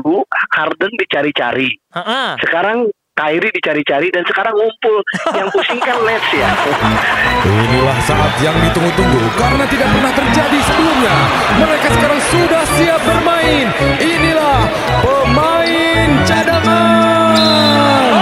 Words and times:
dulu 0.00 0.24
Harden 0.52 0.92
dicari-cari. 1.00 1.70
Heeh. 1.92 2.28
Sekarang 2.42 2.88
Kyrie 3.16 3.48
dicari-cari 3.48 4.12
dan 4.12 4.28
sekarang 4.28 4.52
ngumpul. 4.52 5.00
Yang 5.32 5.48
pusing 5.56 5.80
kan 5.80 5.96
Nets 6.04 6.28
ya. 6.36 6.52
Inilah 7.64 7.98
saat 8.04 8.32
yang 8.44 8.52
ditunggu-tunggu 8.60 9.24
karena 9.40 9.64
tidak 9.72 9.88
pernah 9.88 10.12
terjadi 10.12 10.58
sebelumnya. 10.68 11.16
Mereka 11.56 11.88
sekarang 11.96 12.20
sudah 12.28 12.62
siap 12.76 13.00
bermain. 13.08 13.66
Inilah 14.04 14.68
pemain 15.00 16.08
cadangan. 16.28 18.15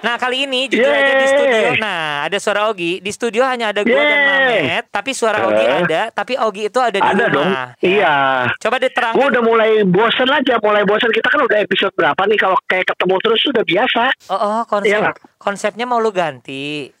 Nah 0.00 0.16
kali 0.16 0.48
ini 0.48 0.66
jujur 0.66 0.88
aja 0.88 1.12
di 1.12 1.24
Yeay. 1.24 1.32
studio 1.36 1.68
Nah 1.76 2.24
ada 2.24 2.38
suara 2.40 2.72
Ogi 2.72 3.04
Di 3.04 3.12
studio 3.12 3.44
hanya 3.44 3.68
ada 3.72 3.84
gue 3.84 3.92
dan 3.92 4.18
Yeay. 4.18 4.26
Mamet 4.26 4.84
Tapi 4.88 5.10
suara 5.12 5.44
Ogi 5.44 5.64
ada 5.64 6.02
Tapi 6.10 6.34
Ogi 6.40 6.62
itu 6.72 6.78
ada 6.80 6.96
di 6.96 7.04
Ada 7.04 7.24
rumah 7.28 7.28
dong. 7.30 7.50
ya. 7.50 7.64
Iya. 7.84 8.14
Coba 8.56 8.76
Gue 8.76 8.88
diterangkan 8.88 9.28
udah 9.30 9.42
mulai 9.44 9.70
bosen 9.84 10.28
aja, 10.28 10.54
mulai 10.64 10.82
bosen. 10.88 11.10
Kita 11.12 11.28
kan 11.28 11.40
udah 11.44 11.58
episode 11.60 11.92
berapa 11.92 12.22
nih 12.26 12.38
kalau 12.40 12.56
kayak 12.64 12.86
ketemu 12.88 13.14
terus 13.20 13.40
sudah 13.44 13.64
biasa. 13.64 14.02
Oh, 14.32 14.36
oh 14.36 14.60
konsep, 14.64 14.88
Iya 14.88 14.96
nggak? 15.04 15.16
Konsepnya 15.40 15.88
mau 15.88 15.96
lu 15.98 16.12
ganti 16.12 16.92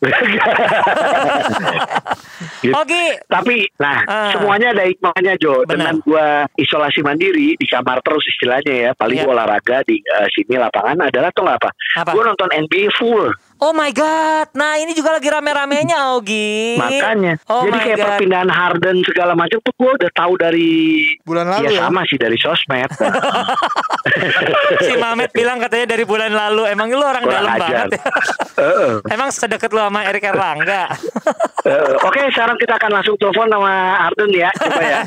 Gitu. 2.60 2.76
Ogi 2.76 3.16
Tapi, 3.24 3.64
nah, 3.80 4.04
Ah. 4.04 4.32
semuanya 4.36 4.76
ada 4.76 4.84
hikmahnya 4.84 5.32
Jo. 5.40 5.64
Benar. 5.64 5.68
Dengan 5.68 5.94
gua 6.04 6.26
isolasi 6.60 7.00
mandiri 7.00 7.56
di 7.56 7.66
kamar 7.68 8.04
terus 8.04 8.20
istilahnya 8.28 8.72
ya, 8.72 8.90
paling 8.92 9.24
gua 9.24 9.32
olahraga 9.32 9.80
di 9.84 9.96
eh, 9.96 10.28
sini 10.28 10.60
lapangan 10.60 11.08
adalah 11.08 11.32
tuh 11.32 11.48
apa? 11.48 11.72
Apa? 11.96 12.12
Gua 12.12 12.28
nonton 12.28 12.52
NBA 12.52 12.92
full. 12.96 13.32
Oh 13.60 13.70
my 13.70 13.90
god 13.90 14.48
Nah 14.52 14.76
ini 14.76 14.92
juga 14.92 15.12
lagi 15.12 15.26
rame-ramenya 15.26 15.96
Ogi 16.14 16.74
Makanya. 16.74 17.36
Oh 17.46 17.62
Jadi 17.62 17.70
my 17.70 17.80
kayak 17.82 17.96
God. 17.96 18.06
perpindahan 18.10 18.50
Harden 18.50 18.96
segala 19.02 19.32
macam 19.32 19.58
tuh 19.58 19.72
gua 19.74 19.92
udah 19.94 20.10
tahu 20.10 20.32
dari 20.34 20.70
Bulan 21.20 21.46
lalu 21.46 21.68
ya 21.68 21.70
ya? 21.70 21.82
sama 21.86 22.02
sih 22.04 22.16
dari 22.16 22.36
sosmed. 22.36 22.90
Si 24.80 24.96
Mamet 24.96 25.30
bilang 25.30 25.60
katanya 25.60 25.92
dari 25.92 26.02
bulan 26.02 26.30
lalu 26.30 26.64
Emang 26.66 26.88
lu 26.88 26.98
orang 26.98 27.20
Kurang 27.20 27.36
dalam 27.36 27.52
ajar. 27.52 27.60
banget 27.60 27.90
ya 27.92 28.02
Heeh. 28.60 28.92
Emang 29.08 29.28
sedekat 29.28 29.68
lu 29.68 29.78
sama 29.78 30.00
Erik 30.02 30.24
Erlangga 30.24 30.88
Eh, 31.60 31.92
Oke, 32.00 32.24
sekarang 32.30 32.56
kita 32.56 32.72
akan 32.74 32.90
langsung 32.90 33.16
telepon 33.16 33.44
sama 33.46 33.68
Harden 34.00 34.32
ya, 34.32 34.48
coba 34.50 34.80
ya. 34.80 35.00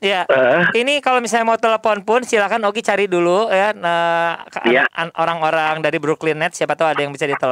Ya 0.00 0.20
Eh. 0.24 0.60
Ini 0.74 0.98
kalau 0.98 1.20
misalnya 1.20 1.44
mau 1.46 1.58
telepon 1.58 2.00
pun 2.00 2.20
silakan 2.22 2.64
Ogi 2.64 2.80
cari 2.80 3.04
dulu 3.04 3.46
ya 3.46 3.72
nah, 3.72 4.40
ke- 4.46 4.64
Iya. 4.66 4.88
an- 4.90 5.12
orang-orang 5.14 5.80
dari 5.80 5.98
Brooklyn 5.98 6.38
Nets 6.38 6.56
siapa 6.56 6.72
tahu 6.72 6.88
ada 6.88 6.98
yang 6.98 7.12
bisa 7.12 7.24
ditelepon. 7.24 7.49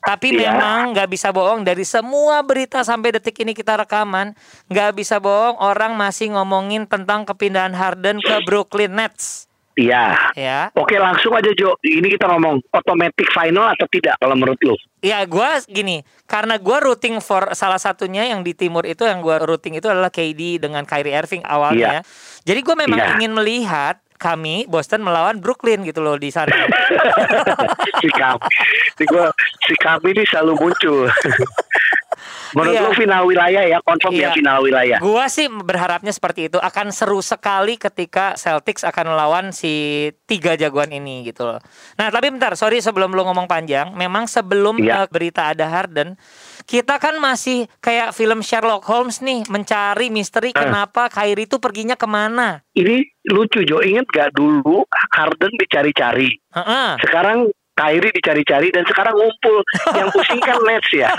Tapi 0.00 0.30
Iya. 0.30 0.50
memang 0.50 0.92
nggak 0.92 1.08
bisa 1.08 1.30
bohong 1.30 1.62
dari 1.62 1.82
semua 1.82 2.40
berita 2.40 2.80
sampai 2.80 3.12
detik 3.12 3.38
ini 3.38 3.52
kita 3.52 3.76
rekaman 3.76 4.32
nggak 4.66 4.90
bisa 4.94 5.18
bohong 5.18 5.56
orang 5.56 5.92
masih 5.92 6.30
ngomongin 6.30 6.84
tentang 6.84 7.22
kepindahan 7.22 7.72
Harden 7.72 8.18
ke 8.18 8.34
Brooklyn 8.42 8.94
Nets 8.94 9.46
Iya. 9.74 10.14
ya. 10.32 10.70
Oke, 10.72 10.94
langsung 10.94 11.34
aja 11.34 11.50
Jo. 11.50 11.74
Ini 11.82 12.06
kita 12.06 12.30
ngomong 12.30 12.62
automatic 12.70 13.26
final 13.28 13.66
atau 13.66 13.90
tidak 13.90 14.14
kalau 14.16 14.38
menurut 14.38 14.54
lu? 14.62 14.78
Ya 15.02 15.18
gua 15.26 15.58
gini 15.66 16.06
karena 16.24 16.62
gua 16.62 16.78
rooting 16.78 17.18
for 17.18 17.50
salah 17.52 17.76
satunya 17.76 18.22
yang 18.22 18.46
di 18.46 18.54
timur 18.54 18.86
itu 18.86 19.02
yang 19.02 19.18
gua 19.18 19.42
rooting 19.42 19.74
itu 19.74 19.90
adalah 19.90 20.14
KD 20.14 20.62
dengan 20.62 20.86
Kyrie 20.86 21.12
Irving 21.12 21.42
awalnya. 21.42 21.90
ya. 21.90 22.00
Jadi 22.46 22.60
gua 22.62 22.76
memang 22.78 22.98
Iya. 23.02 23.10
ingin 23.18 23.32
melihat 23.34 23.98
kami 24.16 24.64
Boston 24.66 25.02
melawan 25.02 25.38
Brooklyn 25.38 25.82
gitu 25.82 26.00
loh 26.00 26.14
di 26.14 26.30
sana. 26.30 26.50
si 28.00 28.08
kami, 28.08 28.48
si 28.94 29.04
gua, 29.04 29.28
si 29.62 29.74
kami 29.76 30.12
ini 30.12 30.22
selalu 30.24 30.52
muncul. 30.56 31.06
Menurut 32.54 32.70
Iya. 32.72 32.86
lu 32.86 32.92
final 32.94 33.22
wilayah 33.26 33.62
ya, 33.66 33.78
confirm 33.82 34.14
Iya. 34.14 34.30
ya 34.30 34.30
final 34.32 34.58
wilayah. 34.62 34.98
Gua 35.02 35.26
sih 35.26 35.50
berharapnya 35.50 36.14
seperti 36.14 36.46
itu 36.46 36.56
akan 36.56 36.94
seru 36.94 37.18
sekali 37.18 37.74
ketika 37.74 38.38
Celtics 38.38 38.86
akan 38.86 39.10
melawan 39.10 39.44
si 39.50 40.06
tiga 40.24 40.54
jagoan 40.54 40.94
ini 40.94 41.26
gitu 41.26 41.44
loh. 41.44 41.58
Nah 41.98 42.08
tapi 42.08 42.30
bentar, 42.30 42.54
sorry 42.54 42.78
sebelum 42.78 43.10
lu 43.10 43.26
ngomong 43.26 43.50
panjang, 43.50 43.90
memang 43.92 44.30
sebelum 44.30 44.78
Iya. 44.78 45.04
eh, 45.04 45.06
berita 45.10 45.50
ada 45.50 45.66
Harden, 45.66 46.14
kita 46.64 46.96
kan 46.96 47.16
masih 47.16 47.68
kayak 47.78 48.10
film 48.10 48.40
Sherlock 48.40 48.84
Holmes 48.84 49.20
nih 49.20 49.44
mencari 49.46 50.08
misteri 50.08 50.50
Eh. 50.50 50.56
kenapa 50.56 51.08
Kyrie 51.08 51.44
itu 51.44 51.56
perginya 51.56 51.94
ke 51.94 52.04
mana. 52.04 52.64
Ini 52.72 53.04
lucu 53.26 53.62
Jo, 53.62 53.80
inget 53.80 54.08
gak 54.08 54.32
dulu 54.32 54.84
Harden 55.12 55.52
dicari-cari. 55.54 56.32
Heeh. 56.50 56.88
Sekarang 56.98 57.48
Kyrie 57.74 58.10
dicari-cari 58.10 58.70
dan 58.70 58.84
sekarang 58.84 59.12
ngumpul. 59.12 59.60
Yang 59.92 60.08
pusing 60.10 60.40
kan 60.40 60.58
Nets 60.66 60.90
ya. 60.90 61.10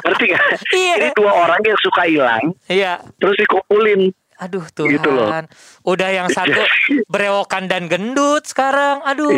Ngerti 0.00 0.24
gak? 0.30 0.42
Iya. 0.70 0.94
Ini 0.96 1.08
dua 1.12 1.32
orang 1.34 1.60
yang 1.60 1.78
suka 1.80 2.02
hilang, 2.04 2.44
Iya. 2.66 3.02
terus 3.16 3.36
dikumpulin. 3.36 4.08
Aduh 4.36 4.66
Tuhan. 4.68 4.90
Gitu 4.90 5.08
loh. 5.08 5.30
Udah 5.82 6.10
yang 6.10 6.26
satu 6.28 6.58
berewokan 7.12 7.66
dan 7.66 7.86
gendut 7.86 8.42
sekarang. 8.44 8.98
Aduh. 9.02 9.30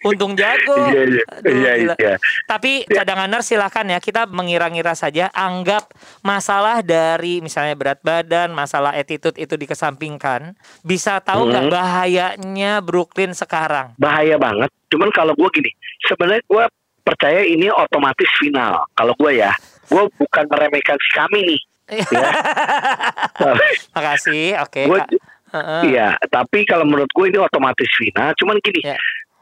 Untung 0.00 0.32
jago. 0.32 0.80
Iya, 0.88 1.02
iya. 1.04 1.24
Aduh, 1.30 1.52
Iya, 1.52 1.72
iya. 1.92 2.14
Tapi 2.42 2.84
cadanganer 2.84 3.40
silahkan 3.40 3.84
ya 3.84 3.98
kita 3.98 4.24
mengira-ngira 4.24 4.92
saja 4.92 5.28
anggap 5.30 5.92
masalah 6.20 6.80
dari 6.80 7.38
misalnya 7.38 7.74
berat 7.74 8.00
badan, 8.00 8.48
masalah 8.50 8.92
attitude 8.92 9.36
itu 9.36 9.54
dikesampingkan. 9.54 10.56
Bisa 10.80 11.20
tahu 11.20 11.46
nggak 11.46 11.64
Hmm. 11.64 11.74
bahayanya 11.74 12.80
Brooklyn 12.80 13.32
sekarang? 13.32 13.92
bahaya 13.96 14.36
banget. 14.36 14.72
Cuman 14.88 15.08
kalau 15.10 15.32
gue 15.32 15.48
gini, 15.52 15.68
sebenarnya 16.02 16.40
gue 16.42 16.64
percaya 17.02 17.40
ini 17.42 17.68
otomatis 17.68 18.28
final. 18.36 18.80
Kalau 18.92 19.12
gue 19.14 19.36
ya, 19.36 19.52
gue 19.86 20.02
bukan 20.10 20.44
meremehkan 20.46 20.96
si 20.98 21.10
kami 21.12 21.40
nih. 21.44 21.60
Ya. 22.08 22.30
Makasih. 23.92 24.56
Oke. 24.60 24.86
Gua- 24.86 25.02
Kak. 25.02 25.10
Heeh. 25.50 25.82
Iya, 25.90 26.08
tapi 26.30 26.62
kalau 26.62 26.86
menurut 26.86 27.10
gue 27.10 27.26
ini 27.26 27.34
otomatis 27.36 27.90
final. 27.92 28.30
Cuman 28.34 28.54
gini, 28.60 28.86
Ya. 28.86 28.94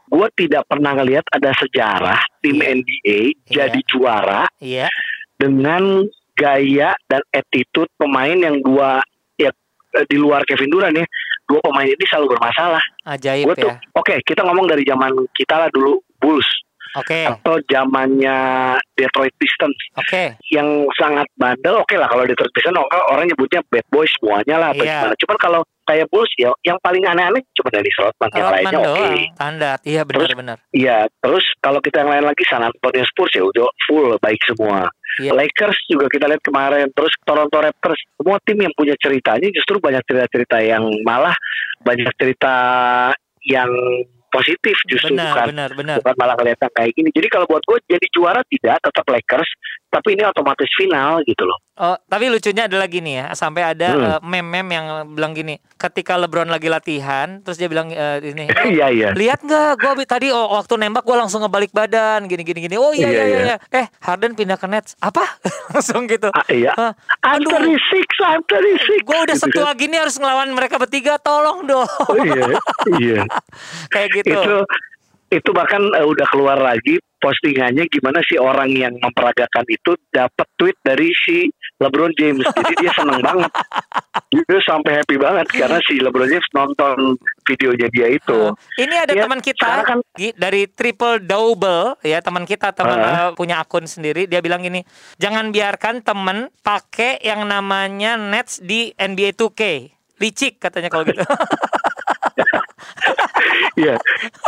Gue 0.09 0.27
tidak 0.35 0.65
pernah 0.65 0.97
ngelihat 0.97 1.25
ada 1.29 1.53
sejarah 1.55 2.19
tim 2.41 2.57
Iya. 2.57 2.67
NBA 2.75 3.19
Iya. 3.21 3.31
jadi 3.45 3.79
juara 3.85 4.43
Iya. 4.59 4.87
dengan 5.35 6.03
gaya 6.33 6.95
dan 7.05 7.21
attitude 7.29 7.91
pemain 7.95 8.33
yang 8.33 8.57
dua 8.59 9.03
ya 9.35 9.51
eh, 9.95 10.05
di 10.07 10.15
luar 10.15 10.41
Kevin 10.43 10.69
Durant 10.69 10.95
ya, 10.95 11.05
dua 11.45 11.59
pemain 11.61 11.85
ini 11.85 12.05
selalu 12.05 12.33
bermasalah. 12.33 12.81
Ajaib 13.05 13.45
Gue 13.45 13.55
tuh, 13.57 13.69
ya. 13.69 13.75
oke 13.93 14.15
kita 14.23 14.41
ngomong 14.43 14.65
dari 14.65 14.83
zaman 14.83 15.11
kita 15.33 15.55
lah 15.57 15.69
dulu 15.69 15.99
Bulls 16.17 16.47
Oke. 16.97 17.27
atau 17.27 17.59
zamannya 17.67 18.37
Detroit 18.93 19.33
Pistons. 19.37 19.77
Oke. 19.95 20.33
yang 20.49 20.65
sangat 20.97 21.27
bandel 21.35 21.77
oke 21.77 21.93
lah 21.93 22.09
kalau 22.09 22.25
di 22.25 22.33
terpisah 22.33 22.71
orang, 22.71 23.03
orang 23.11 23.25
nyebutnya 23.27 23.61
bad 23.69 23.85
boy 23.89 24.07
semuanya 24.09 24.55
lah 24.57 24.69
Iya. 24.73 24.81
gimana 25.05 25.13
cuman 25.19 25.37
kalau 25.37 25.61
kayak 25.85 26.05
Bulls 26.09 26.29
ya 26.37 26.53
yang 26.61 26.77
paling 26.79 27.01
aneh-aneh 27.01 27.41
cuma 27.57 27.69
dari 27.73 27.89
Rodman 27.93 28.29
yang 28.31 28.49
lainnya 28.53 28.77
oke 28.77 28.85
doang. 28.85 29.17
Standar. 29.33 29.77
Iya 29.81 30.01
benar-benar. 30.05 30.57
iya 30.69 30.97
terus 31.19 31.45
kalau 31.59 31.81
kita 31.81 32.05
yang 32.05 32.11
lain 32.13 32.25
lagi 32.29 32.43
San 32.45 32.61
Antonio 32.61 33.05
Spurs 33.05 33.33
ya 33.33 33.41
udah 33.41 33.67
full 33.85 34.13
baik 34.17 34.41
semua 34.45 34.85
Iya. 35.17 35.33
Lakers 35.33 35.89
juga 35.89 36.05
kita 36.05 36.29
lihat 36.29 36.43
kemarin 36.45 36.85
terus 36.93 37.09
Toronto 37.25 37.57
Raptors 37.57 37.97
semua 38.15 38.37
tim 38.45 38.61
yang 38.61 38.69
punya 38.77 38.93
ceritanya 38.95 39.49
justru 39.49 39.81
banyak 39.81 40.05
cerita-cerita 40.05 40.61
yang 40.61 40.85
malah 41.01 41.33
banyak 41.81 42.07
cerita 42.15 42.53
yang 43.41 43.67
positif 44.29 44.77
justru 44.85 45.13
Benar, 45.13 45.33
bukan 45.33 45.45
benar, 45.53 45.69
benar. 45.75 45.95
bukan 46.01 46.15
malah 46.17 46.35
kelihatan 46.37 46.69
kayak 46.73 46.91
gini. 46.93 47.09
Jadi 47.13 47.27
kalau 47.29 47.45
buat 47.49 47.63
gue 47.65 47.77
jadi 47.89 48.07
juara 48.13 48.41
tidak 48.47 48.77
tetap 48.81 49.05
Lakers, 49.09 49.49
tapi 49.89 50.13
ini 50.13 50.23
otomatis 50.23 50.69
final 50.73 51.19
gitu 51.23 51.43
loh. 51.43 51.57
Oh, 51.75 51.95
tapi 52.05 52.27
lucunya 52.27 52.67
adalah 52.67 52.85
gini 52.85 53.15
ya, 53.15 53.31
sampai 53.31 53.63
ada 53.63 53.87
Hmm. 53.89 54.03
eh, 54.03 54.19
meme-meme 54.21 54.69
yang 54.69 54.85
bilang 55.09 55.31
gini, 55.31 55.57
ketika 55.73 56.13
LeBron 56.13 56.45
lagi 56.45 56.67
latihan, 56.67 57.39
terus 57.39 57.55
dia 57.55 57.65
bilang 57.65 57.87
eh, 57.87 58.19
ini, 58.21 58.51
Iya 58.75 58.91
iya. 58.91 59.09
lihat 59.11 59.39
nggak, 59.39 59.79
gue 59.79 60.03
tadi 60.03 60.27
oh, 60.27 60.53
waktu 60.53 60.75
nembak 60.75 61.01
gue 61.01 61.15
langsung 61.15 61.39
ngebalik 61.39 61.71
badan, 61.71 62.27
gini 62.27 62.43
gini 62.43 62.59
gini. 62.61 62.75
Oh 62.75 62.91
iya 62.91 63.07
Iya, 63.07 63.09
iya 63.09 63.23
iya. 63.23 63.39
iya. 63.39 63.55
iya. 63.55 63.57
Eh 63.73 63.85
Harden 63.99 64.35
pindah 64.35 64.59
ke 64.59 64.67
Nets, 64.67 64.99
apa? 64.99 65.23
langsung 65.71 66.03
gitu. 66.05 66.27
Ah, 66.29 66.43
iya. 66.51 66.75
Hah, 66.75 66.91
I'm 67.23 67.39
aduh. 67.39 67.63
36, 67.63 67.79
I'm 68.21 68.43
36. 68.43 69.07
Gue 69.07 69.17
udah 69.17 69.31
Gitu 69.31 69.39
kan. 69.39 69.51
setua 69.55 69.69
gini 69.73 69.95
harus 69.95 70.15
ngelawan 70.15 70.51
mereka 70.51 70.75
bertiga, 70.75 71.15
tolong 71.15 71.63
dong. 71.63 71.87
Oh 71.87 72.15
iya, 72.19 72.59
iya. 72.99 73.21
Kayak 73.95 74.09
gitu. 74.19 74.35
Itu 74.35 74.57
itu 75.29 75.49
bahkan 75.49 75.81
eh, 75.93 76.03
udah 76.03 76.27
keluar 76.27 76.57
lagi 76.57 76.97
postingannya 77.19 77.83
gimana 77.85 78.23
sih 78.23 78.39
orang 78.39 78.71
yang 78.71 78.95
memperagakan 78.95 79.67
itu 79.67 79.91
dapat 80.09 80.47
tweet 80.55 80.79
dari 80.79 81.11
si 81.13 81.51
LeBron 81.77 82.15
James. 82.15 82.43
Jadi 82.45 82.73
dia 82.77 82.91
seneng 82.91 83.19
banget. 83.19 83.51
Dia 84.31 84.59
sampai 84.61 84.99
happy 84.99 85.15
banget 85.15 85.47
karena 85.49 85.79
si 85.81 85.99
LeBron 85.99 86.27
James 86.27 86.49
nonton 86.49 87.19
videonya 87.43 87.87
dia 87.89 88.07
itu. 88.09 88.55
Ini 88.77 88.95
ada 88.99 89.11
Ya, 89.11 89.27
teman 89.27 89.39
kita 89.39 89.83
kan- 89.83 90.03
dari 90.15 90.63
Triple 90.65 91.19
Double 91.21 91.99
ya 92.01 92.19
teman 92.19 92.43
kita 92.43 92.71
teman 92.71 92.97
eh, 92.97 93.31
punya 93.35 93.59
akun 93.59 93.83
sendiri 93.83 94.25
dia 94.25 94.39
bilang 94.39 94.59
gini 94.59 94.83
jangan 95.15 95.51
biarkan 95.51 95.99
temen 95.99 96.47
pakai 96.59 97.19
yang 97.19 97.43
namanya 97.43 98.15
Nets 98.15 98.59
di 98.59 98.91
NBA 98.93 99.35
2K 99.35 99.91
licik 100.17 100.59
katanya 100.59 100.87
kalau 100.87 101.03
gitu 101.03 101.19
Iya, 103.79 103.95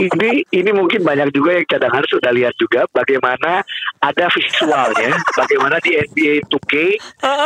ini 0.02 0.44
ini 0.52 0.72
mungkin 0.76 1.08
banyak 1.08 1.32
juga 1.32 1.56
yang 1.56 1.68
cadangan 1.68 2.04
sudah 2.12 2.32
lihat 2.36 2.52
juga 2.60 2.84
bagaimana 2.92 3.64
ada 4.04 4.26
visualnya, 4.34 5.16
bagaimana 5.38 5.80
di 5.80 5.96
NBA 5.96 6.52
2K 6.52 6.74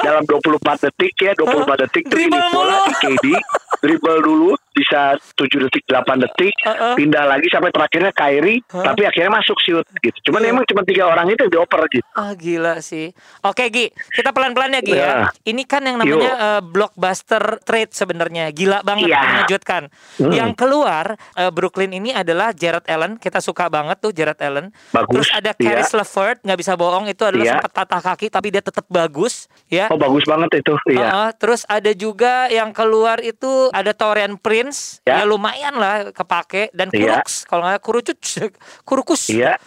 dalam 0.01 0.23
24 0.25 0.89
detik 0.89 1.13
ya, 1.21 1.31
24 1.37 1.85
detik 1.85 2.03
tuh 2.09 2.17
ini 2.17 2.39
bola 2.49 2.89
di 2.89 2.93
KD, 2.97 3.25
dribble 3.85 4.19
dulu 4.25 4.51
bisa 4.75 5.01
7 5.33 5.63
detik, 5.63 5.87
8 5.87 6.19
detik, 6.19 6.51
Uh-uh. 6.61 6.93
pindah 6.93 7.23
lagi 7.25 7.47
sampai 7.47 7.71
terakhirnya 7.71 8.11
Kyrie, 8.11 8.59
tapi 8.67 9.01
akhirnya 9.03 9.31
masuk 9.33 9.55
shoot 9.57 9.87
gitu. 9.97 10.17
Cuman 10.27 10.43
Iya. 10.43 10.51
emang 10.51 10.63
cuma 10.65 10.81
tiga 10.83 11.07
orang 11.07 11.27
itu 11.27 11.39
yang 11.41 11.53
dioper 11.53 11.81
gitu. 11.87 12.03
Ah 12.11 12.35
gila 12.35 12.79
sih. 12.79 13.15
Oke 13.41 13.67
Gi, 13.67 13.87
kita 14.11 14.29
pelan-pelan 14.29 14.75
ya 14.75 14.81
Gi 14.81 14.91
ya. 14.91 15.05
Ya. 15.05 15.15
Ini 15.41 15.63
kan 15.63 15.81
yang 15.81 15.95
namanya 15.95 16.31
eh, 16.35 16.61
blockbuster 16.61 17.61
trade 17.61 17.91
sebenarnya. 17.91 18.51
Gila 18.51 18.81
banget 18.81 19.07
Iya. 19.07 19.21
mengejutkan. 19.21 19.83
Hmm. 20.17 20.31
Yang 20.31 20.51
keluar 20.55 21.05
eh, 21.15 21.51
Brooklyn 21.51 21.93
ini 21.93 22.11
adalah 22.11 22.51
Jared 22.51 22.83
Allen. 22.85 23.15
Kita 23.15 23.39
suka 23.39 23.69
banget 23.69 23.99
tuh 23.99 24.11
Jared 24.11 24.39
Allen. 24.39 24.73
Bagus, 24.91 25.11
Terus 25.13 25.29
ada 25.31 25.51
iya. 25.51 25.61
Caris 25.61 25.91
LeVert, 25.91 26.37
nggak 26.41 26.59
bisa 26.59 26.73
bohong 26.75 27.05
itu 27.05 27.23
adalah 27.23 27.45
Iya. 27.45 27.53
sempat 27.57 27.71
patah 27.71 28.01
kaki 28.03 28.27
tapi 28.27 28.47
dia 28.49 28.59
tetap 28.59 28.83
bagus 28.87 29.45
ya. 29.67 29.87
Oh 29.87 29.95
bagus 29.95 30.25
banget 30.25 30.49
itu, 30.57 30.73
iya. 30.89 31.05
Heeh, 31.05 31.29
terus 31.37 31.61
ada 31.67 31.91
juga 31.93 32.49
yang 32.49 32.71
keluar 32.71 33.21
itu 33.21 33.69
ada 33.71 33.93
Torian 33.93 34.35
Prince, 34.35 34.64
ya, 35.03 35.21
Ya. 35.21 35.23
lumayan 35.23 35.75
lah 35.75 36.09
kepake 36.09 36.69
dan 36.71 36.89
Iya. 36.89 37.21
Kuruks 37.21 37.45
kalau 37.45 37.63
nggak 37.63 37.81
Kurucut, 37.81 38.17
Kurukus. 38.87 39.29
Iya. 39.29 39.57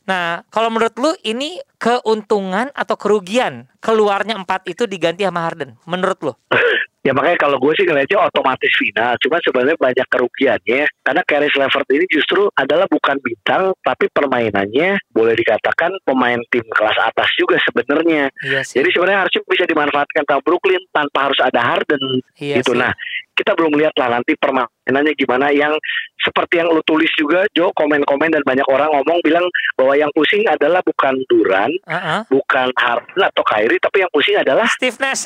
Nah, 0.00 0.42
kalau 0.48 0.68
menurut 0.68 0.96
lu 0.96 1.12
ini 1.22 1.60
keuntungan 1.76 2.72
atau 2.72 2.96
kerugian 2.96 3.68
keluarnya 3.78 4.34
empat 4.34 4.66
itu 4.66 4.84
diganti 4.84 5.22
sama 5.22 5.44
Harden? 5.44 5.76
Menurut 5.84 6.18
lu? 6.20 6.32
Ya 7.00 7.16
makanya 7.16 7.40
kalau 7.40 7.56
gue 7.56 7.72
sih 7.80 7.88
ngeliatnya 7.88 8.28
otomatis 8.28 8.68
final. 8.76 9.16
Cuma 9.24 9.40
sebenarnya 9.40 9.72
banyak 9.80 10.04
kerugiannya. 10.04 10.84
Karena 11.00 11.22
Caris 11.24 11.56
LeVert 11.56 11.88
ini 11.96 12.04
justru 12.12 12.44
adalah 12.52 12.84
bukan 12.92 13.16
bintang, 13.24 13.72
tapi 13.80 14.12
permainannya 14.12 15.00
boleh 15.08 15.32
dikatakan 15.32 15.96
pemain 16.04 16.36
tim 16.52 16.60
kelas 16.68 17.00
atas 17.00 17.32
juga 17.40 17.56
sebenarnya. 17.64 18.28
Iya 18.44 18.60
sih. 18.60 18.84
Jadi 18.84 18.92
sebenarnya 18.92 19.24
harusnya 19.24 19.40
bisa 19.48 19.64
dimanfaatkan 19.64 20.28
sama 20.28 20.44
Brooklyn 20.44 20.84
tanpa 20.92 21.32
harus 21.32 21.40
ada 21.40 21.60
Harden 21.64 22.04
Iya 22.36 22.60
gitu. 22.60 22.76
sih. 22.76 22.84
Nah, 22.84 22.92
kita 23.40 23.56
belum 23.56 23.72
lihat 23.74 23.96
lah 23.96 24.12
nanti 24.12 24.36
permainannya 24.36 25.16
gimana 25.16 25.48
yang 25.48 25.72
seperti 26.18 26.60
yang 26.60 26.68
lu 26.68 26.84
tulis 26.84 27.08
juga 27.16 27.48
Jo 27.50 27.72
komen-komen 27.72 28.28
dan 28.28 28.44
banyak 28.44 28.68
orang 28.68 28.92
ngomong 28.92 29.18
bilang 29.20 29.46
bahwa 29.74 29.96
yang 29.96 30.12
pusing 30.12 30.44
adalah 30.44 30.84
bukan 30.84 31.16
Duran, 31.26 31.72
Heeh. 31.82 32.20
bukan 32.28 32.68
Harden 32.76 33.22
atau 33.24 33.42
Kyrie 33.42 33.80
tapi 33.80 33.96
yang 33.98 34.10
pusing 34.10 34.36
adalah 34.36 34.68
Steve 34.68 35.00
Nash. 35.00 35.24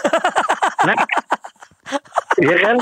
Nah, 0.85 0.95
Iya 2.37 2.57
kan? 2.57 2.77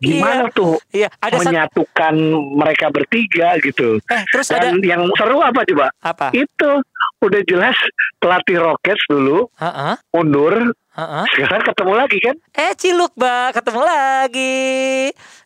Gimana 0.00 0.48
tuh 0.50 0.80
Iya, 0.90 1.12
ada 1.18 1.36
menyatukan 1.36 2.14
mereka 2.56 2.88
bertiga 2.88 3.60
gitu. 3.60 4.00
eh 4.08 4.22
terus 4.28 4.48
ada 4.48 4.72
Dan 4.72 4.80
yang 4.80 5.04
seru 5.12 5.38
apa 5.38 5.60
coba? 5.62 5.92
apa? 6.00 6.32
Itu 6.32 6.80
udah 7.18 7.42
jelas 7.44 7.76
pelatih 8.16 8.58
Rockets 8.58 9.04
dulu 9.06 9.52
Heeh. 9.54 9.94
mundur, 10.10 10.72
Heeh. 10.98 11.24
sekarang 11.32 11.62
ketemu 11.64 11.92
lagi 11.94 12.18
kan? 12.18 12.36
Eh 12.52 12.72
Ciluk, 12.74 13.12
Mbak, 13.14 13.48
ketemu 13.54 13.80
lagi. 13.80 14.66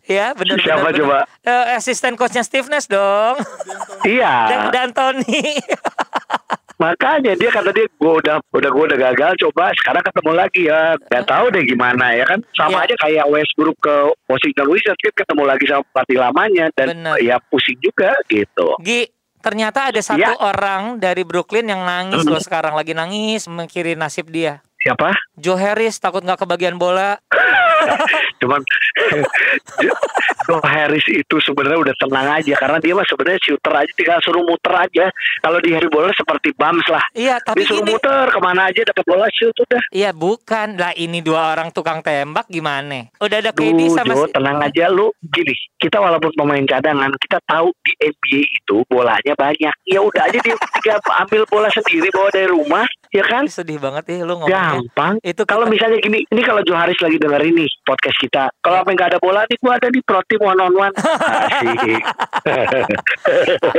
Ya, 0.03 0.33
benar 0.33 0.57
benar. 0.57 0.65
Siapa 0.65 0.81
benar. 0.83 0.99
coba? 0.99 1.19
Eh, 1.43 1.77
asisten 1.77 2.17
coachnya 2.17 2.41
Steve 2.41 2.67
Nash 2.67 2.89
dong. 2.89 3.37
Iya. 4.03 4.33
Dan, 4.49 4.61
dan 4.73 4.89
Tony. 4.91 5.61
Makanya 6.83 7.37
dia 7.37 7.47
kata 7.47 7.71
dia 7.71 7.87
gue 7.87 8.13
udah 8.17 8.43
udah 8.49 8.71
gue 8.73 8.85
udah 8.89 8.99
gagal 9.05 9.33
coba 9.39 9.71
sekarang 9.73 10.03
ketemu 10.03 10.33
lagi 10.35 10.61
ya 10.67 10.81
nggak 10.99 11.25
tahu 11.25 11.47
deh 11.51 11.63
gimana 11.63 12.11
ya 12.11 12.27
kan 12.27 12.43
sama 12.53 12.83
Iya. 12.83 12.87
aja 12.89 12.95
kayak 12.99 13.25
Westbrook 13.29 13.79
ke 13.79 13.95
Washington 14.27 14.67
Wizards 14.67 14.99
ketemu 14.99 15.43
lagi 15.47 15.65
sama 15.71 15.87
pelatih 15.87 16.19
lamanya 16.19 16.67
dan 16.75 16.87
Benar. 16.91 17.23
ya 17.23 17.39
pusing 17.45 17.79
juga 17.79 18.11
gitu. 18.27 18.75
Gi, 18.83 19.07
ternyata 19.39 19.95
ada 19.95 20.01
satu 20.03 20.19
Ya. 20.19 20.35
orang 20.35 20.99
dari 20.99 21.23
Brooklyn 21.23 21.71
yang 21.71 21.87
nangis 21.87 22.27
loh 22.27 22.43
sekarang 22.43 22.75
lagi 22.75 22.99
nangis 22.99 23.47
mikirin 23.47 24.03
nasib 24.03 24.27
dia. 24.27 24.59
Siapa? 24.83 25.15
Joe 25.39 25.55
Harris 25.55 25.97
takut 25.97 26.21
nggak 26.21 26.43
kebagian 26.43 26.75
bola. 26.75 27.15
Cuman 28.43 28.63
Joe 30.47 30.63
Harris 30.63 31.07
itu 31.07 31.37
sebenarnya 31.39 31.79
udah 31.79 31.95
tenang 31.99 32.29
aja 32.35 32.55
karena 32.59 32.79
dia 32.79 32.93
mah 32.95 33.07
sebenarnya 33.07 33.41
shooter 33.43 33.73
aja 33.73 33.93
tinggal 33.95 34.19
suruh 34.23 34.43
muter 34.43 34.75
aja. 34.75 35.07
Kalau 35.39 35.59
di 35.63 35.71
Harry 35.71 35.87
bola 35.87 36.11
seperti 36.11 36.51
Bams 36.59 36.87
lah. 36.91 37.03
Iya, 37.15 37.39
tapi 37.39 37.63
Dia 37.63 37.69
suruh 37.71 37.87
ini 37.87 37.95
muter 37.95 38.27
ke 38.27 38.41
mana 38.43 38.71
aja 38.71 38.81
dapat 38.83 39.05
bola 39.07 39.27
shoot 39.31 39.55
udah. 39.55 39.83
Iya 39.95 40.11
bukan 40.11 40.69
lah 40.75 40.93
ini 40.95 41.23
dua 41.23 41.55
orang 41.55 41.71
tukang 41.71 42.03
tembak 42.03 42.51
gimana? 42.51 43.07
Udah 43.23 43.39
ada 43.39 43.51
KD 43.55 43.81
sama 43.95 44.15
Jo, 44.15 44.27
si- 44.27 44.35
tenang 44.35 44.59
aja 44.59 44.91
lu. 44.91 45.15
Gini, 45.23 45.55
kita 45.79 46.03
walaupun 46.03 46.35
pemain 46.35 46.67
cadangan, 46.67 47.11
kita 47.23 47.39
tahu 47.47 47.71
di 47.87 47.93
NBA 48.03 48.43
itu 48.43 48.77
bolanya 48.91 49.35
banyak. 49.39 49.75
Ya 49.87 50.01
udah 50.03 50.23
aja 50.27 50.39
dia 50.43 50.55
dia 50.83 50.95
ambil 51.23 51.47
bola 51.47 51.71
sendiri 51.71 52.11
bawa 52.11 52.29
dari 52.35 52.51
rumah, 52.51 52.87
ya 53.13 53.23
kan? 53.23 53.45
sedih 53.47 53.77
banget 53.77 54.05
ya 54.09 54.25
lu 54.25 54.35
ngomongnya. 54.37 54.81
Gampang. 54.81 55.15
Itu 55.21 55.45
Kalau 55.45 55.69
kita- 55.69 55.73
misalnya 55.73 55.99
gini, 56.01 56.25
ini 56.25 56.41
kalau 56.41 56.61
Joe 56.63 56.75
Harris 56.75 56.97
lagi 56.97 57.17
denger 57.17 57.43
ini 57.45 57.69
podcast 57.85 58.19
kita, 58.19 58.45
kalau 58.59 58.81
apa 58.81 58.89
nggak 58.91 59.09
ada 59.13 59.19
bola, 59.21 59.45
nih 59.45 59.59
gua 59.59 59.77
ada 59.77 59.89
di 59.89 60.01
pro 60.01 60.21
team 60.25 60.41
one 60.41 60.59
on 60.59 60.73
one. 60.73 60.95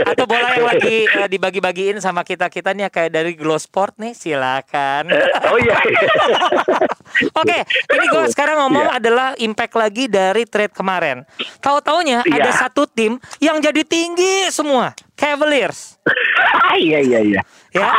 Atau 0.05 0.25
bola 0.25 0.47
yang 0.51 0.67
lagi 0.67 0.97
eh, 1.05 1.27
dibagi-bagiin 1.27 1.97
sama 1.97 2.21
kita-kita 2.21 2.71
nih 2.71 2.89
kayak 2.89 3.11
dari 3.11 3.33
Glow 3.33 3.57
Sport 3.57 3.97
nih 3.97 4.13
silakan. 4.13 5.09
Oh 5.43 5.59
iya. 5.59 5.75
Oke, 7.41 7.57
ini 7.91 8.05
gue 8.07 8.23
sekarang 8.27 8.57
ngomong 8.59 8.85
Iya. 8.85 8.97
adalah 8.97 9.27
impact 9.37 9.75
lagi 9.75 10.05
dari 10.07 10.43
trade 10.43 10.73
kemarin. 10.73 11.21
Tahu-taunya 11.59 12.25
Iya. 12.25 12.35
ada 12.39 12.51
satu 12.55 12.85
tim 12.85 13.19
yang 13.37 13.59
jadi 13.59 13.83
tinggi 13.83 14.49
semua, 14.49 14.97
Cavaliers. 15.13 15.97
iya 16.79 16.99
iya 16.99 17.19
iya. 17.21 17.41
Ya, 17.69 17.89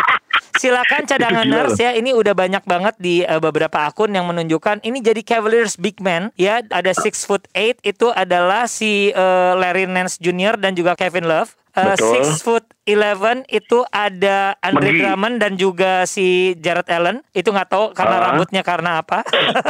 silakan 0.54 1.02
cadanganers 1.04 1.74
Gila 1.74 1.78
loh. 1.78 1.78
ya. 1.78 1.90
Ini 1.94 2.10
udah 2.12 2.32
banyak 2.32 2.62
banget 2.62 2.94
di 2.96 3.22
eh, 3.22 3.38
beberapa 3.38 3.84
akun 3.84 4.10
yang 4.10 4.24
menunjukkan 4.24 4.82
ini 4.82 4.98
jadi 4.98 5.20
Cavaliers 5.20 5.74
big 5.74 5.98
man. 5.98 6.30
Ya, 6.34 6.62
ada 6.64 6.90
six 6.92 7.22
foot 7.22 7.46
eight 7.52 7.78
itu 7.82 8.10
adalah 8.10 8.66
si 8.66 9.10
eh, 9.10 9.52
Larry 9.54 9.86
Nance 9.86 10.18
Jr. 10.18 10.56
dan 10.56 10.74
juga 10.74 10.94
Kevin 10.94 11.26
Love. 11.26 11.54
Betul. 11.74 12.06
six 12.22 12.38
foot 12.38 12.62
eleven 12.86 13.42
itu 13.50 13.82
ada 13.90 14.54
Andre 14.62 14.94
Megi. 14.94 15.00
Drummond 15.02 15.36
dan 15.42 15.52
juga 15.58 16.06
si 16.06 16.54
Jared 16.54 16.86
Allen. 16.86 17.18
Itu 17.34 17.50
nggak 17.50 17.66
tahu 17.66 17.84
karena 17.90 18.14
Ah. 18.14 18.22
rambutnya 18.30 18.62
karena 18.62 19.02
apa. 19.02 19.26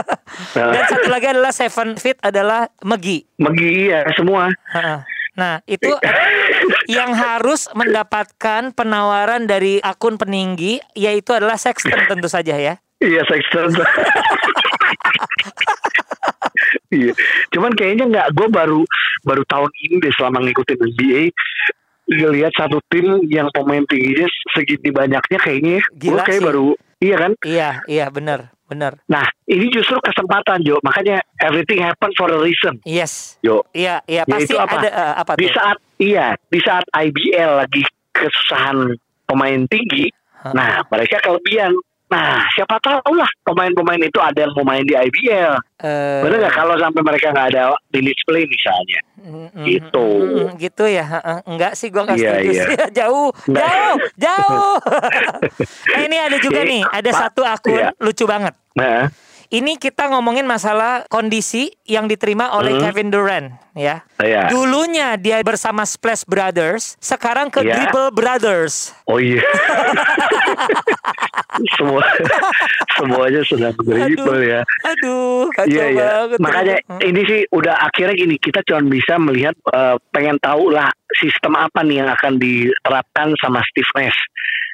dan 0.52 0.85
satu 0.85 1.08
lagi 1.08 1.32
adalah 1.32 1.49
seven 1.49 1.96
feet 1.96 2.20
adalah 2.20 2.69
Megi. 2.85 3.25
Megi 3.41 3.88
ya 3.88 4.05
semua. 4.12 4.52
Heeh. 4.76 4.99
Nah, 5.35 5.59
itu 5.67 5.91
yang 6.87 7.11
harus 7.15 7.67
mendapatkan 7.75 8.71
penawaran 8.71 9.51
dari 9.51 9.83
akun 9.83 10.15
peninggi 10.15 10.79
yaitu 10.95 11.35
adalah 11.35 11.59
Sexton 11.59 12.07
tentu 12.07 12.31
saja 12.31 12.55
ya. 12.55 12.79
Iya 13.03 13.23
Sexton. 13.27 13.75
Iya. 16.95 17.11
Cuman 17.51 17.75
kayaknya 17.75 18.05
nggak. 18.07 18.27
Gue 18.39 18.47
baru 18.47 18.87
baru 19.27 19.43
tahun 19.51 19.70
ini 19.82 19.99
deh 19.99 20.15
selama 20.15 20.47
ngikutin 20.47 20.79
NBA 20.79 21.23
ngelihat 22.05 22.53
satu 22.55 22.79
tim 22.93 23.25
yang 23.32 23.49
pemain 23.51 23.82
tingginya 23.89 24.29
segini 24.55 24.94
banyaknya 24.94 25.39
kayaknya. 25.43 25.82
Gue 25.99 26.15
Gila 26.15 26.23
kayak 26.23 26.41
sih. 26.41 26.47
baru. 26.47 26.69
Iya 27.03 27.17
kan? 27.19 27.32
Iya, 27.44 27.70
iya 27.91 28.06
benar, 28.08 28.54
benar. 28.65 28.97
Nah 29.06 29.25
ini 29.44 29.69
justru 29.69 30.01
kesempatan 30.01 30.61
Jo. 30.61 30.81
Makanya 30.81 31.21
everything 31.39 31.81
happen 31.81 32.11
for 32.15 32.29
a 32.29 32.39
reason. 32.39 32.81
Yes. 32.83 33.37
Jo. 33.41 33.65
Iya, 33.71 34.01
iya 34.05 34.23
Ya, 34.23 34.29
pasti 34.29 34.55
apa? 34.55 34.77
ada 34.79 34.89
eh, 34.89 35.15
apa 35.21 35.31
Di 35.37 35.47
tuh? 35.47 35.55
saat 35.55 35.77
iya 35.97 36.27
di 36.49 36.61
saat 36.61 36.85
IBL 36.91 37.51
lagi 37.61 37.83
kesusahan 38.11 38.97
pemain 39.25 39.61
tinggi. 39.67 40.09
Ha-ha. 40.41 40.53
Nah 40.53 40.73
mereka 40.87 41.21
kelebihan. 41.21 41.73
Nah 42.15 42.47
siapa 42.55 42.79
tahu 42.79 43.13
lah 43.19 43.27
pemain-pemain 43.43 43.99
itu 43.99 44.19
ada 44.19 44.39
yang 44.39 44.53
mau 44.55 44.63
main 44.65 44.87
di 44.87 44.94
IBL. 44.94 45.55
Eh, 45.83 46.21
Bener 46.23 46.39
nggak 46.41 46.55
kalau 46.55 46.79
sampai 46.79 47.03
mereka 47.03 47.35
nggak 47.35 47.49
ada 47.51 47.75
di 47.91 48.01
display 48.01 48.47
misalnya? 48.47 49.01
mm, 49.19 49.49
mm, 49.51 49.65
Gitu. 49.67 50.09
mm, 50.47 50.49
gitu 50.56 50.85
ya. 50.87 51.05
heeh. 51.05 51.39
Enggak 51.44 51.73
sih 51.75 51.91
gua 51.91 52.06
nggak 52.06 52.19
Iya, 52.19 52.31
setuju 52.31 52.51
iya. 52.53 52.63
sih. 52.63 52.77
jauh, 53.03 53.29
Nggak. 53.51 53.63
jauh, 53.65 53.97
jauh. 54.17 54.77
eh, 55.91 56.03
ini 56.06 56.17
ada 56.17 56.37
juga 56.39 56.61
nih, 56.63 56.83
ada 56.87 57.11
satu 57.11 57.43
akun 57.43 57.75
iya. 57.75 57.91
lucu 57.99 58.25
banget. 58.25 58.55
Nah, 58.75 59.11
Ini 59.55 59.79
kita 59.79 60.11
ngomongin 60.11 60.43
masalah 60.43 61.06
kondisi 61.06 61.70
yang 61.87 62.11
diterima 62.11 62.51
oleh 62.51 62.75
Hmm. 62.75 62.82
Kevin 62.82 63.08
Durant 63.08 63.49
ya. 63.73 64.03
ya. 64.19 64.51
Dulunya 64.51 65.15
dia 65.15 65.39
bersama 65.41 65.87
Splash 65.87 66.27
Brothers, 66.27 66.99
sekarang 66.99 67.46
ke 67.49 67.63
Iya. 67.63 67.70
Dribble 67.73 68.11
Brothers. 68.11 68.91
Oh 69.06 69.23
iya. 69.23 69.39
Semua 71.73 72.03
semuanya 72.93 73.46
sedang 73.46 73.75
dribble 73.79 74.43
ya. 74.43 74.61
Aduh, 74.82 75.46
kacau 75.55 75.70
Iya 75.70 75.84
iya. 75.87 76.06
banget. 76.27 76.39
Makanya 76.43 76.75
Hmm. 76.84 76.99
ini 77.01 77.20
sih 77.23 77.41
udah 77.49 77.79
akhirnya 77.81 78.15
gini 78.17 78.34
kita 78.37 78.58
cuma 78.65 78.82
bisa 78.82 79.15
melihat 79.17 79.55
eh, 79.70 79.94
pengen 80.11 80.34
tahu 80.41 80.75
lah 80.75 80.91
sistem 81.15 81.55
apa 81.55 81.87
nih 81.87 82.03
yang 82.03 82.11
akan 82.11 82.43
diterapkan 82.43 83.39
sama 83.39 83.63
Steve 83.65 83.87
Nash. 83.94 84.19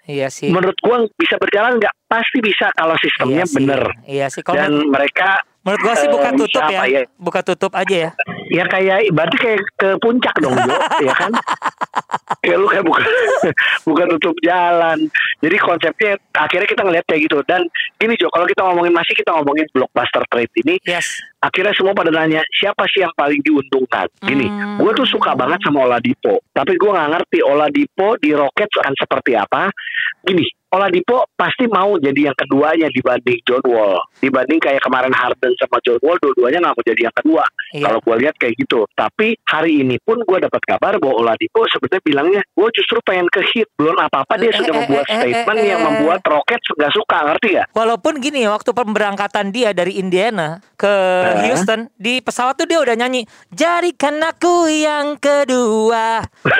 Iya 0.09 0.33
sih. 0.33 0.49
Menurut 0.49 0.77
gua 0.81 1.05
bisa 1.17 1.37
berjalan 1.37 1.77
nggak? 1.77 1.93
Pasti 2.09 2.39
bisa 2.41 2.73
kalau 2.73 2.97
sistemnya 2.97 3.43
Iya 3.43 3.47
sih. 3.47 3.57
bener. 3.61 3.83
Iya 4.09 4.27
sih. 4.33 4.43
Kalau 4.43 4.57
Dan 4.57 4.73
mereka 4.89 5.45
menurut 5.61 5.81
gua 5.81 5.95
sih 5.95 6.07
eh, 6.07 6.11
buka 6.11 6.29
tutup 6.33 6.51
siapa 6.51 6.85
ya. 6.87 7.03
Buka 7.17 7.41
tutup 7.43 7.73
aja 7.75 7.97
ya. 7.99 8.11
ya 8.51 8.65
kayak 8.67 8.99
berarti 9.11 9.37
kayak 9.37 9.61
ke 9.75 9.89
puncak 9.99 10.35
dong 10.39 10.57
Jo 10.57 10.75
ya 11.07 11.15
kan 11.15 11.31
kayak 12.41 12.57
lu 12.57 12.67
kayak 12.67 12.83
bukan 12.83 13.03
bukan 13.89 14.07
tutup 14.11 14.35
jalan 14.41 14.99
jadi 15.39 15.57
konsepnya 15.57 16.11
akhirnya 16.33 16.67
kita 16.67 16.83
ngeliat 16.83 17.05
kayak 17.05 17.23
gitu 17.25 17.39
dan 17.45 17.63
gini 17.95 18.17
Jo 18.17 18.27
kalau 18.29 18.45
kita 18.45 18.63
ngomongin 18.63 18.91
masih 18.91 19.15
kita 19.15 19.31
ngomongin 19.33 19.71
blockbuster 19.71 20.25
trade 20.27 20.51
ini 20.59 20.83
Yes. 20.83 21.07
akhirnya 21.39 21.71
semua 21.73 21.93
pada 21.93 22.11
nanya 22.11 22.43
siapa 22.53 22.91
sih 22.91 23.01
yang 23.01 23.15
paling 23.15 23.39
diuntungkan 23.41 24.11
gini 24.21 24.51
Hmm. 24.51 24.83
gue 24.83 24.91
tuh 24.95 25.07
suka 25.07 25.33
banget 25.33 25.63
sama 25.63 25.87
Oladipo 25.87 26.43
tapi 26.51 26.75
gue 26.75 26.91
nggak 26.91 27.11
ngerti 27.13 27.39
Oladipo 27.41 28.19
di 28.19 28.35
Rockets 28.35 28.75
akan 28.77 28.95
seperti 28.97 29.37
apa 29.37 29.71
gini 30.23 30.43
Oladipo 30.71 31.27
pasti 31.33 31.67
mau 31.67 31.95
jadi 31.97 32.31
yang 32.31 32.37
keduanya 32.37 32.87
dibanding 32.89 33.43
John 33.43 33.65
Wall 33.65 33.99
dibanding 34.19 34.59
kayak 34.59 34.79
kemarin 34.81 35.11
Harden 35.11 35.51
sama 35.57 35.79
John 35.81 35.99
Wall 36.01 36.15
dua-duanya 36.17 36.59
nggak 36.61 36.75
mau 36.75 36.85
jadi 36.85 37.03
yang 37.05 37.17
kedua 37.17 37.45
Iya. 37.71 37.87
kalau 37.87 37.99
gue 38.01 38.17
lihat 38.19 38.35
kayak 38.35 38.55
gitu 38.57 38.83
tapi 38.93 39.39
hari 39.45 39.79
ini 39.79 39.95
pun 39.99 40.19
gue 40.21 40.39
dapat 40.41 40.59
kabar 40.65 40.99
bahwa 40.99 41.23
Oladipo 41.23 41.63
sebenarnya 41.67 42.03
bilangnya 42.03 42.43
gue 42.45 42.69
justru 42.73 42.99
pengen 43.01 43.27
ke 43.27 43.47
hit 43.47 43.71
belum 43.75 43.95
apa-apa 43.97 44.35
dia 44.37 44.51
Eh, 44.51 44.59
sudah 44.59 44.69
eh, 44.69 44.79
membuat 44.81 45.05
eh, 45.05 45.11
eh, 45.11 45.19
statement 45.21 45.59
eh, 45.59 45.67
yang 45.69 45.81
membuat 45.81 46.21
Rockets 46.25 46.67
nggak 46.73 46.91
suka 46.91 47.19
ngerti 47.25 47.51
ya 47.53 47.65
Walaupun 47.71 48.19
gini 48.19 48.43
waktu 48.45 48.71
pemberangkatan 48.71 49.51
dia 49.51 49.71
dari 49.71 49.97
Indiana 49.97 50.59
ke? 50.75 50.91
Houston 51.41 51.91
di 51.95 52.19
pesawat 52.19 52.55
tuh 52.55 52.67
dia 52.67 52.79
udah 52.79 52.95
nyanyi 52.95 53.23
jadikan 53.51 54.19
aku 54.21 54.67
yang 54.67 55.15
kedua. 55.17 56.23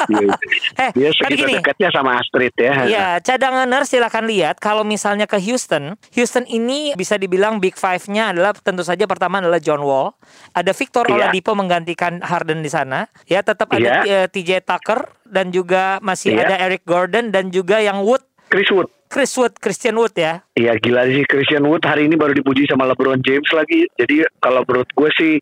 Eh, 0.80 0.90
dia 0.94 1.10
kan 1.12 1.30
gini. 1.30 1.54
dekatnya 1.58 1.88
sama 1.90 2.16
Astrid 2.16 2.49
ya 2.56 2.74
Ya, 2.86 3.06
cadanganer 3.18 3.84
silakan 3.84 4.26
lihat 4.26 4.58
kalau 4.58 4.82
misalnya 4.82 5.24
ke 5.24 5.38
Houston, 5.38 5.94
Houston 6.12 6.44
ini 6.44 6.94
bisa 6.94 7.14
dibilang 7.14 7.58
big 7.58 7.74
five-nya 7.74 8.30
adalah 8.30 8.54
tentu 8.54 8.80
saja 8.80 9.04
pertama 9.04 9.38
adalah 9.38 9.58
John 9.58 9.80
Wall, 9.80 10.14
ada 10.52 10.70
Victor 10.70 11.06
Iya. 11.06 11.28
Oladipo 11.28 11.52
menggantikan 11.52 12.18
Harden 12.20 12.60
di 12.60 12.70
sana, 12.70 13.06
ya 13.24 13.40
tetap 13.40 13.70
ada 13.70 14.02
Iya. 14.02 14.24
eh, 14.24 14.26
TJ 14.26 14.62
Tucker 14.62 15.06
dan 15.24 15.50
juga 15.50 15.98
masih 16.00 16.34
Iya. 16.34 16.46
ada 16.46 16.54
Eric 16.66 16.82
Gordon 16.82 17.30
dan 17.30 17.50
juga 17.50 17.78
yang 17.78 18.02
Wood, 18.02 18.22
Chris 18.48 18.70
Wood 18.70 18.90
Chris 19.10 19.34
Wood, 19.34 19.58
Christian 19.58 19.98
Wood 19.98 20.14
ya. 20.14 20.38
Iya 20.54 20.78
gila 20.78 21.02
sih 21.10 21.26
Christian 21.26 21.66
Wood 21.66 21.82
hari 21.82 22.06
ini 22.06 22.14
baru 22.14 22.30
dipuji 22.30 22.70
sama 22.70 22.86
LeBron 22.86 23.18
James 23.26 23.50
lagi. 23.50 23.90
Jadi 23.98 24.22
kalau 24.38 24.62
menurut 24.62 24.86
gue 24.86 25.10
sih 25.18 25.32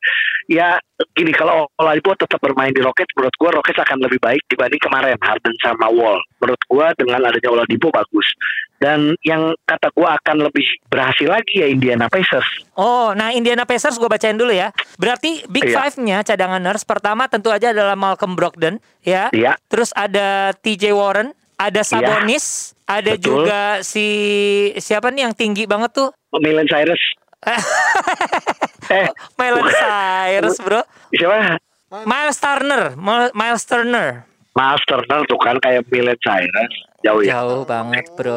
ya 0.48 0.80
gini 1.12 1.36
kalau 1.36 1.68
Oladipo 1.76 2.16
tetap 2.16 2.40
bermain 2.40 2.72
di 2.72 2.80
Rockets 2.80 3.12
menurut 3.12 3.36
gue 3.36 3.50
Rockets 3.52 3.84
akan 3.84 4.08
lebih 4.08 4.18
baik 4.24 4.40
dibanding 4.48 4.80
kemarin 4.80 5.20
Harden 5.20 5.52
sama 5.60 5.92
Wall. 5.92 6.16
Menurut 6.40 6.62
gue 6.64 6.86
dengan 6.96 7.28
adanya 7.28 7.50
Oladipo 7.52 7.92
bagus. 7.92 8.24
Dan 8.78 9.18
yang 9.26 9.52
kata 9.66 9.90
gue 9.90 10.06
akan 10.06 10.36
lebih 10.48 10.62
berhasil 10.86 11.26
lagi 11.26 11.60
ya 11.60 11.66
Indiana 11.66 12.06
Pacers. 12.06 12.46
Oh, 12.78 13.10
nah 13.10 13.34
Indiana 13.34 13.66
Pacers 13.66 13.98
gue 13.98 14.06
bacain 14.06 14.38
dulu 14.38 14.54
ya. 14.54 14.70
Berarti 14.96 15.44
Big 15.50 15.68
Iya. 15.68 15.82
Five-nya 15.82 16.22
cadanganers 16.22 16.86
pertama 16.86 17.26
tentu 17.26 17.50
aja 17.50 17.74
adalah 17.74 17.98
Malcolm 17.98 18.38
Brogdon, 18.38 18.78
ya. 19.02 19.34
Iya. 19.34 19.58
Terus 19.66 19.90
ada 19.98 20.54
TJ 20.54 20.94
Warren, 20.94 21.34
ada 21.58 21.82
Sabonis, 21.82 22.72
ada 22.86 23.18
Betul. 23.18 23.44
juga 23.44 23.82
si 23.82 24.06
siapa 24.78 25.10
nih 25.10 25.26
yang 25.26 25.34
tinggi 25.34 25.66
banget 25.66 25.90
tuh? 25.90 26.08
Milan 26.38 26.70
Cyrus. 26.70 27.02
eh 28.94 29.06
Miles 29.34 29.62
bukan. 29.62 29.74
Cyrus, 29.74 30.56
Bro. 30.62 30.80
Siapa? 31.10 31.58
Miles 32.06 32.38
Turner, 32.38 32.82
Mil- 32.94 33.34
Miles 33.34 33.64
Turner. 33.66 34.22
Miles 34.54 34.84
Turner 34.86 35.20
tuh 35.26 35.38
kan 35.42 35.58
kayak 35.58 35.82
Milan 35.90 36.18
Cyrus. 36.22 36.72
Jauh 36.98 37.22
ya. 37.22 37.38
Jauh 37.38 37.62
banget, 37.62 38.10
Bro. 38.10 38.34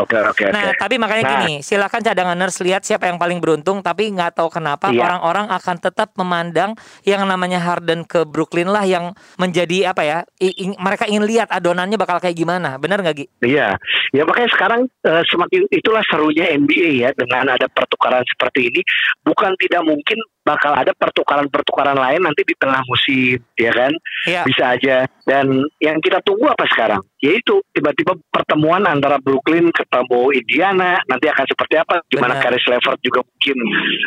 Oke 0.00 0.16
oke 0.16 0.32
oke. 0.32 0.44
Nah, 0.48 0.72
tapi 0.72 0.96
makanya 0.96 1.22
Nah. 1.22 1.32
gini, 1.38 1.54
silakan 1.60 2.00
cadanganers 2.00 2.56
lihat 2.60 2.80
siapa 2.82 3.04
yang 3.04 3.20
paling 3.20 3.36
beruntung, 3.36 3.84
tapi 3.84 4.08
nggak 4.08 4.32
tahu 4.34 4.48
kenapa 4.48 4.88
Iya. 4.88 5.04
orang-orang 5.04 5.52
akan 5.52 5.76
tetap 5.76 6.08
memandang 6.16 6.72
yang 7.04 7.20
namanya 7.22 7.60
Harden 7.60 8.02
ke 8.02 8.24
Brooklyn 8.24 8.72
lah 8.72 8.82
yang 8.82 9.12
menjadi 9.36 9.92
apa 9.92 10.02
ya? 10.02 10.18
i- 10.40 10.72
mereka 10.74 11.04
ingin 11.04 11.22
lihat 11.22 11.52
adonannya 11.52 11.94
bakal 11.94 12.16
kayak 12.16 12.32
gimana, 12.34 12.80
benar 12.80 12.98
nggak 12.98 13.12
Gi? 13.14 13.26
Iya, 13.44 13.76
ya 14.10 14.22
makanya 14.24 14.48
sekarang 14.48 14.80
eh, 15.04 15.22
semakin 15.28 15.68
itulah 15.68 16.00
serunya 16.08 16.48
NBA 16.48 16.90
ya 16.98 17.10
dengan 17.12 17.52
ada 17.52 17.68
pertukaran 17.68 18.24
seperti 18.24 18.72
ini. 18.72 18.80
Bukan 19.20 19.52
tidak 19.60 19.84
mungkin 19.84 20.16
bakal 20.42 20.74
ada 20.74 20.90
pertukaran-pertukaran 20.92 21.94
lain 21.94 22.18
nanti 22.18 22.42
di 22.42 22.54
tengah 22.58 22.82
musim, 22.82 23.38
ya 23.54 23.70
kan? 23.70 23.92
Iya. 24.26 24.42
Bisa 24.42 24.64
aja. 24.74 24.96
Dan 25.22 25.46
yang 25.78 26.02
kita 26.02 26.18
tunggu 26.22 26.50
apa 26.50 26.66
sekarang? 26.66 26.98
Yaitu 27.22 27.62
tiba-tiba 27.82 28.14
pertemuan 28.30 28.86
antara 28.86 29.18
Brooklyn 29.18 29.74
ketemu 29.74 30.30
Indiana 30.30 31.02
nanti 31.04 31.26
akan 31.26 31.42
seperti 31.44 31.74
apa? 31.76 31.98
Gimana. 32.06 32.38
Caris 32.38 32.62
LeVert 32.64 32.98
juga 33.02 33.20
mungkin 33.20 33.56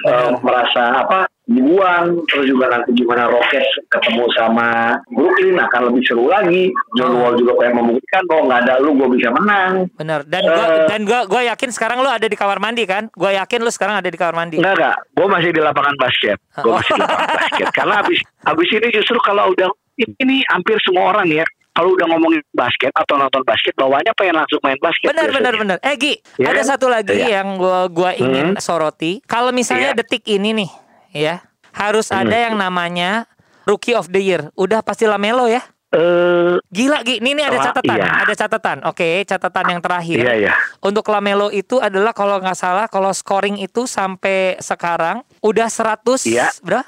Benar. 0.01 0.31
merasa 0.39 0.83
apa? 1.03 1.19
dibuang 1.45 2.25
terus 2.25 2.49
juga 2.49 2.65
nanti 2.73 2.89
gimana 2.97 3.29
Rockets 3.29 3.69
ketemu 3.85 4.25
sama 4.33 4.97
Brooklyn 5.07 5.53
akan 5.55 5.93
lebih 5.93 6.01
seru 6.01 6.25
lagi 6.25 6.73
John 6.97 7.13
Oh. 7.13 7.21
Wall 7.21 7.37
juga 7.37 7.53
pengen 7.55 7.85
membuktikan 7.85 8.25
bahwa 8.25 8.41
nggak 8.49 8.59
ada 8.65 8.73
lu 8.81 8.97
gue 8.97 9.07
bisa 9.13 9.29
menang 9.29 9.85
Benar. 9.93 10.25
Dan 10.25 10.41
gua 10.41 10.65
Eh. 10.65 10.87
dan 10.89 11.01
gua 11.05 11.19
gua 11.29 11.41
yakin 11.45 11.69
sekarang 11.69 12.01
lu 12.01 12.09
ada 12.09 12.25
di 12.25 12.33
kamar 12.33 12.57
mandi 12.57 12.89
kan? 12.89 13.13
Gua 13.13 13.29
yakin 13.31 13.61
lu 13.61 13.69
sekarang 13.69 13.93
ada 13.95 14.09
di 14.09 14.17
kamar 14.17 14.33
mandi. 14.33 14.57
Enggak 14.57 14.73
enggak, 14.73 14.97
gue 15.13 15.27
masih 15.29 15.49
di 15.53 15.61
lapangan 15.61 15.95
basket. 15.95 16.37
Gue 16.57 16.73
masih 16.73 16.91
di 16.91 17.01
lapangan 17.03 17.29
basket. 17.45 17.67
Karena 17.71 17.95
abis 18.01 18.19
abis 18.41 18.67
ini 18.73 18.87
justru 18.89 19.17
kalau 19.21 19.45
udah 19.53 19.69
ini 20.17 20.41
hampir 20.49 20.81
semua 20.81 21.13
orang 21.13 21.29
ya 21.29 21.45
kalau 21.75 21.91
udah 21.91 22.07
ngomongin 22.07 22.39
basket 22.49 22.89
atau 22.89 23.19
nonton 23.19 23.43
basket 23.43 23.75
bawahnya 23.75 24.15
pengen 24.15 24.35
langsung 24.35 24.63
main 24.63 24.79
basket. 24.79 25.11
Benar 25.11 25.29
benar 25.29 25.53
benar. 25.53 25.77
Eh 25.83 25.95
Gi, 25.95 26.13
Ya 26.39 26.49
ada 26.49 26.63
kan? 26.63 26.71
satu 26.71 26.87
lagi 26.87 27.11
Iya. 27.13 27.43
yang 27.43 27.59
gua 27.59 27.85
gua 27.87 28.15
ingin 28.15 28.55
Hmm. 28.55 28.63
soroti. 28.63 29.19
Kalau 29.25 29.51
misalnya 29.51 29.91
Iya. 29.91 29.99
detik 29.99 30.23
ini 30.25 30.55
nih, 30.55 30.69
ya 31.11 31.43
harus 31.71 32.07
Hmm. 32.07 32.23
ada 32.23 32.37
yang 32.41 32.55
namanya 32.55 33.27
Rookie 33.63 33.93
of 33.93 34.07
the 34.07 34.21
Year. 34.21 34.47
Udah 34.55 34.79
pasti 34.79 35.03
Lamelo 35.03 35.45
ya. 35.45 35.59
Eh, 35.89 36.59
Gila 36.67 36.99
Gi, 37.01 37.23
ini, 37.23 37.31
ini 37.31 37.39
ada 37.39 37.55
catatan, 37.61 37.95
iya. 37.95 38.11
ada 38.19 38.33
catatan. 38.33 38.77
Oke, 38.83 39.23
catatan 39.23 39.65
yang 39.69 39.79
terakhir. 39.79 40.17
iya 40.17 40.33
iya. 40.35 40.53
Untuk 40.79 41.07
Lamelo 41.07 41.47
itu 41.49 41.79
adalah 41.79 42.11
kalau 42.11 42.35
nggak 42.37 42.51
salah 42.53 42.85
kalau 42.85 43.09
scoring 43.09 43.55
itu 43.57 43.87
sampai 43.87 44.59
sekarang 44.59 45.23
udah 45.39 45.71
100 45.71 46.27
Iya. 46.27 46.51
berapa? 46.59 46.83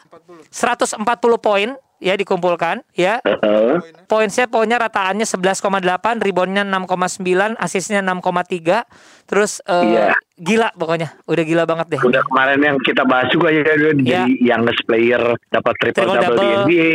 140 0.51 1.39
poin 1.39 1.71
ya 1.99 2.13
dikumpulkan 2.13 2.85
ya. 2.91 3.19
Heeh. 3.21 4.05
Poinnya 4.05 4.45
poinnya 4.45 4.77
rataannya 4.79 5.23
11,8, 5.23 5.67
reboundnya 6.17 6.63
6,9, 6.63 7.25
asisnya 7.55 7.99
6,3. 8.01 8.85
Terus 9.25 9.59
eh, 9.61 9.83
Iya. 9.83 10.05
gila 10.35 10.69
pokoknya, 10.71 11.17
udah 11.23 11.43
gila 11.43 11.63
banget 11.63 11.97
deh. 11.97 12.01
Udah 12.01 12.21
kemarin 12.23 12.59
yang 12.59 12.77
kita 12.79 13.03
bahas 13.03 13.27
juga 13.29 13.49
ya 13.49 13.61
dia 13.63 13.75
Iya. 13.75 13.91
jadi 14.23 14.33
youngest 14.39 14.81
player 14.83 15.21
dapat 15.49 15.73
triple 15.77 15.97
Triple 15.97 16.15
double 16.15 16.27
di 16.27 16.37
double. 16.37 16.63
NBA. 16.63 16.89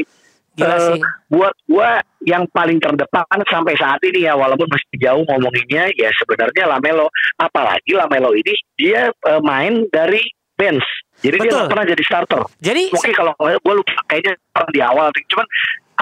Gila 0.52 0.68
Eh, 0.68 0.80
sih. 0.84 1.00
Buat 1.28 1.54
gua 1.64 1.90
yang 2.22 2.44
paling 2.48 2.76
terdepan 2.76 3.24
sampai 3.48 3.72
saat 3.74 3.96
ini 4.04 4.28
ya 4.28 4.36
walaupun 4.36 4.68
masih 4.68 5.00
jauh 5.00 5.24
ngomonginnya 5.24 5.88
ya 5.96 6.12
sebenarnya 6.12 6.68
Lamelo. 6.68 7.08
Apalagi 7.36 7.96
Lamelo 7.96 8.36
ini 8.36 8.52
dia 8.76 9.08
eh, 9.08 9.40
main 9.40 9.88
dari 9.88 10.20
bench. 10.52 10.84
Jadi 11.22 11.36
dia 11.38 11.46
Betul. 11.46 11.58
nggak 11.58 11.70
pernah 11.70 11.86
jadi 11.86 12.02
starter. 12.02 12.40
Jadi 12.58 12.82
Mungkin 12.90 13.12
kalau 13.14 13.32
gue 13.38 13.74
lupa 13.78 13.94
kayaknya 14.10 14.34
di 14.74 14.80
awal, 14.82 15.08
cuman 15.30 15.46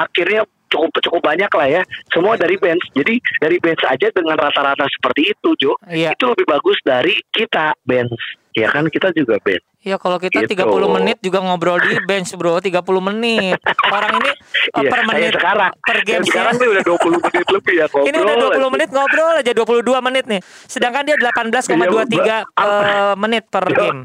akhirnya 0.01 0.43
cukup 0.71 0.91
cukup 1.03 1.21
banyak 1.21 1.51
lah 1.53 1.69
ya. 1.69 1.83
Semua 2.09 2.41
dari 2.41 2.57
bench. 2.57 2.83
Jadi 2.97 3.21
dari 3.43 3.57
bench 3.61 3.85
aja 3.85 4.09
dengan 4.15 4.39
rata-rata 4.39 4.87
seperti 4.89 5.35
itu, 5.37 5.49
Jo. 5.61 5.73
Iya. 5.85 6.17
Itu 6.17 6.33
lebih 6.33 6.47
bagus 6.49 6.79
dari 6.81 7.21
kita 7.35 7.77
bench. 7.85 8.17
Ya 8.57 8.73
kan 8.73 8.89
kita 8.89 9.13
juga 9.13 9.37
bench. 9.45 9.70
Ya 9.81 9.97
kalau 9.97 10.17
kita 10.17 10.45
Gitu. 10.45 10.61
30 10.61 10.89
menit 10.91 11.17
juga 11.21 11.41
ngobrol 11.41 11.81
di 11.81 11.97
bench, 12.05 12.33
Bro. 12.35 12.61
30 12.61 13.01
menit. 13.01 13.57
Orang 13.89 14.21
ini 14.21 14.31
Iya, 14.71 14.89
per 14.89 15.01
menit 15.05 15.33
sekarang. 15.35 15.73
per 15.81 15.99
game 16.05 16.25
sekarang 16.25 16.55
nih 16.57 16.69
udah 16.71 16.83
20 16.85 17.19
menit 17.19 17.47
lebih 17.49 17.75
ya 17.75 17.87
ngobrol. 17.89 18.07
Ini 18.07 18.17
udah 18.19 18.37
20 18.37 18.53
aja. 18.53 18.69
menit 18.71 18.89
ngobrol 18.91 19.33
aja 19.35 19.53
22 19.53 20.01
menit 20.01 20.25
nih. 20.27 20.41
Sedangkan 20.65 21.03
dia 21.03 21.17
18,23 21.17 22.45
eh, 22.55 23.15
menit 23.17 23.45
per 23.49 23.65
Yo. 23.67 23.75
game. 23.75 24.01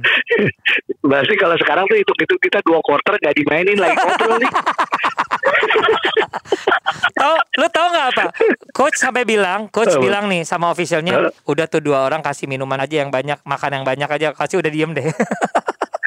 Berarti 1.02 1.34
kalau 1.38 1.56
sekarang 1.56 1.86
tuh 1.86 1.98
hitung-hitung 1.98 2.40
kita 2.40 2.60
dua 2.64 2.80
quarter 2.82 3.14
gak 3.18 3.36
dimainin 3.36 3.78
lagi 3.78 3.96
ngobrol 3.96 4.38
nih. 4.40 4.52
Tahu 7.16 7.36
lu 7.58 7.68
tahu 7.70 7.88
nggak 7.90 8.08
apa? 8.12 8.24
Coach 8.72 8.98
sampai 8.98 9.24
bilang, 9.24 9.72
coach 9.72 9.94
Apa? 9.94 10.04
bilang 10.04 10.26
nih 10.28 10.44
sama 10.44 10.68
officialnya, 10.68 11.32
udah 11.44 11.66
tuh 11.66 11.80
dua 11.80 12.04
orang 12.04 12.20
kasih 12.20 12.46
minuman 12.46 12.76
aja 12.78 13.02
yang 13.02 13.10
banyak, 13.10 13.40
makan 13.42 13.72
yang 13.72 13.86
banyak 13.86 14.10
aja, 14.10 14.28
kasih 14.36 14.60
udah 14.60 14.72
diem 14.72 14.92
deh. 14.92 15.06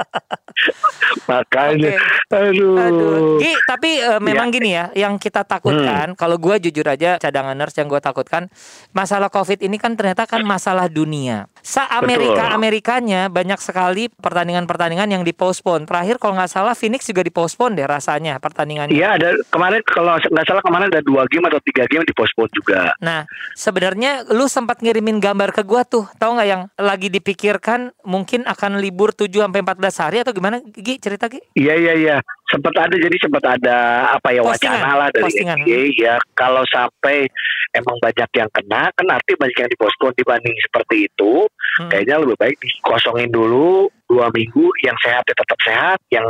Makanya, 1.30 1.90
Oke. 1.96 2.34
aduh. 2.34 2.76
Aduh, 2.76 3.38
Gi, 3.40 3.52
tapi 3.66 3.98
eh, 3.98 4.20
memang 4.20 4.48
Ya. 4.50 4.54
gini 4.54 4.70
ya, 4.72 4.84
yang 4.94 5.14
kita 5.16 5.42
takutkan, 5.42 6.14
kalau 6.14 6.36
gue 6.36 6.70
jujur 6.70 6.86
aja 6.86 7.18
cadangan 7.18 7.54
nurse 7.56 7.76
yang 7.80 7.88
gue 7.88 7.98
takutkan, 7.98 8.46
masalah 8.90 9.30
COVID 9.30 9.62
ini 9.62 9.76
kan 9.76 9.94
ternyata 9.94 10.26
kan 10.26 10.42
masalah 10.42 10.86
dunia. 10.86 11.46
Sa 11.60 11.86
Amerika 11.90 12.52
Amerikanya 12.52 13.28
banyak 13.28 13.58
sekali 13.60 14.08
pertandingan-pertandingan 14.10 15.08
yang 15.10 15.22
dipospon. 15.22 15.84
Terakhir 15.84 16.16
kalau 16.16 16.36
nggak 16.38 16.50
salah 16.50 16.74
Phoenix 16.74 17.04
juga 17.06 17.20
dipospon 17.20 17.74
deh 17.76 17.84
rasanya 17.84 18.38
pertandingannya. 18.38 18.94
Iya 18.94 19.16
ada 19.20 19.28
kemarin 19.50 19.80
kalau 19.86 20.16
nggak 20.16 20.46
salah 20.46 20.62
kemarin 20.64 20.86
ada 20.92 21.00
dua 21.04 21.26
game 21.28 21.46
atau 21.46 21.60
tiga 21.62 21.84
game 21.86 22.04
di 22.06 22.14
postpone 22.14 22.50
juga. 22.52 22.92
Nah, 23.00 23.26
sebenarnya 23.54 24.28
lu 24.30 24.46
sempat 24.46 24.80
ngirimin 24.80 25.20
gambar 25.20 25.52
ke 25.52 25.62
gua 25.62 25.84
tuh, 25.84 26.08
tahu 26.16 26.36
nggak 26.38 26.48
yang 26.48 26.62
lagi 26.76 27.08
dipikirkan 27.08 27.92
mungkin 28.04 28.44
akan 28.48 28.80
libur 28.80 29.12
7 29.12 29.30
sampai 29.30 29.60
14 29.62 29.89
hari 29.92 30.20
atau 30.20 30.30
gimana? 30.30 30.62
Gi, 30.62 30.96
cerita 30.96 31.26
Gi? 31.26 31.40
Iya 31.54 31.74
iya 31.74 31.92
iya. 31.94 32.16
Sempat 32.46 32.74
ada 32.76 32.92
jadi 32.92 33.16
sempat 33.16 33.42
ada 33.42 33.76
apa 34.12 34.30
ya 34.30 34.42
Postingan, 34.42 34.78
wacana 34.78 34.92
lah 34.96 35.08
dari 35.08 35.24
postingan. 35.24 35.56
NBA 35.60 35.82
ya 35.96 36.14
kalau 36.32 36.62
sampai 36.64 37.30
emang 37.70 37.96
banyak 37.98 38.30
yang 38.32 38.50
kena 38.50 38.90
kan 38.90 39.06
arti 39.08 39.32
banyak 39.34 39.56
yang 39.56 39.70
dipospon 39.70 40.10
dibanding 40.12 40.54
seperti 40.60 41.06
itu 41.06 41.46
Hmm. 41.70 41.86
kayaknya 41.86 42.18
lebih 42.18 42.34
baik 42.34 42.58
dikosongin 42.58 43.30
dulu 43.30 43.86
dua 44.10 44.26
minggu 44.28 44.66
yang 44.82 44.98
sehat 44.98 45.22
ya 45.22 45.34
tetap 45.34 45.58
sehat 45.62 45.98
yang 46.10 46.26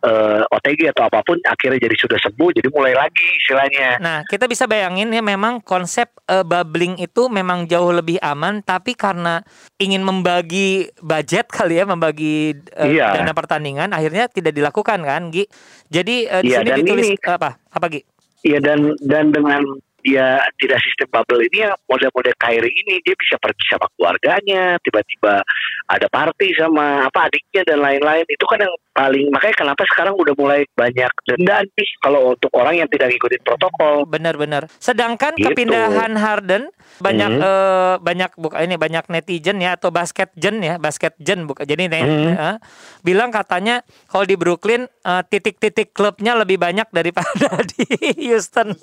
eh, 0.00 0.40
OTG 0.48 0.88
atau 0.88 1.04
apa 1.04 1.20
pun 1.20 1.36
akhirnya 1.44 1.76
jadi 1.78 1.92
sudah 1.94 2.16
sembuh 2.16 2.50
jadi 2.50 2.68
mulai 2.72 2.96
lagi 2.96 3.28
istilahnya 3.36 4.00
Nah, 4.00 4.24
kita 4.24 4.48
bisa 4.48 4.64
bayangin 4.64 5.12
ya 5.12 5.20
memang 5.20 5.60
konsep 5.60 6.08
eh, 6.24 6.40
bubbling 6.40 6.96
itu 6.96 7.28
memang 7.28 7.68
jauh 7.68 7.92
lebih 7.92 8.16
aman 8.18 8.64
tapi 8.64 8.96
karena 8.96 9.44
ingin 9.76 10.00
membagi 10.00 10.88
budget 10.98 11.46
kali 11.48 11.76
ya, 11.76 11.84
membagi 11.84 12.56
eh, 12.72 12.96
Iya. 12.96 13.12
dana 13.14 13.32
pertandingan 13.32 13.92
akhirnya 13.92 14.26
tidak 14.26 14.52
dilakukan 14.52 15.04
kan, 15.04 15.28
Gi. 15.28 15.44
Jadi 15.86 16.24
eh, 16.24 16.40
di 16.40 16.48
Iya, 16.48 16.64
sini 16.64 16.70
ditulis 16.74 17.08
ini- 17.10 17.20
apa? 17.22 17.60
Apa, 17.68 17.86
Gi? 17.86 18.00
Iya 18.40 18.58
dan 18.58 18.94
dan 19.02 19.28
dengan 19.28 19.60
dia 20.02 20.38
tidak 20.56 20.78
sistem 20.80 21.08
bubble 21.10 21.42
ini 21.42 21.66
ya 21.66 21.74
model-model 21.86 22.34
Kyrie 22.38 22.74
ini 22.86 23.02
dia 23.02 23.14
bisa 23.18 23.34
pergi 23.36 23.64
sama 23.66 23.86
keluarganya 23.94 24.78
tiba-tiba 24.80 25.42
ada 25.88 26.06
party 26.06 26.54
sama 26.54 27.06
apa 27.06 27.26
adiknya 27.26 27.62
dan 27.66 27.82
lain-lain 27.82 28.24
itu 28.28 28.44
kan 28.46 28.62
yang 28.62 28.74
paling 28.92 29.26
makanya 29.30 29.56
kenapa 29.56 29.82
sekarang 29.88 30.14
udah 30.14 30.34
mulai 30.34 30.62
banyak 30.74 31.12
denda 31.24 31.62
nih 31.64 31.90
kalau 31.98 32.34
untuk 32.34 32.50
orang 32.54 32.78
yang 32.78 32.88
tidak 32.90 33.10
ngikutin 33.10 33.42
protokol 33.42 34.06
Benar-benar. 34.08 34.66
Sedangkan 34.78 35.34
Gitu. 35.34 35.50
kepindahan 35.50 36.14
Harden 36.14 36.70
banyak 36.98 37.30
Mhm. 37.30 37.42
eh, 37.42 37.94
banyak 38.00 38.30
buka 38.34 38.58
ini 38.62 38.74
banyak 38.74 39.06
netizen 39.06 39.58
ya 39.58 39.74
atau 39.74 39.90
basket 39.90 40.34
gen 40.34 40.58
ya, 40.58 40.76
basket 40.76 41.14
gen 41.18 41.46
buka. 41.46 41.62
Jadi 41.62 41.86
Mhm. 41.86 42.34
eh, 42.34 42.56
bilang 43.02 43.30
katanya 43.30 43.82
kalau 44.06 44.24
di 44.24 44.34
Brooklyn 44.34 44.86
eh, 44.86 45.22
titik-titik 45.24 45.92
klubnya 45.92 46.34
lebih 46.34 46.58
banyak 46.58 46.90
daripada 46.90 47.48
di 47.72 47.84
Houston. 48.28 48.74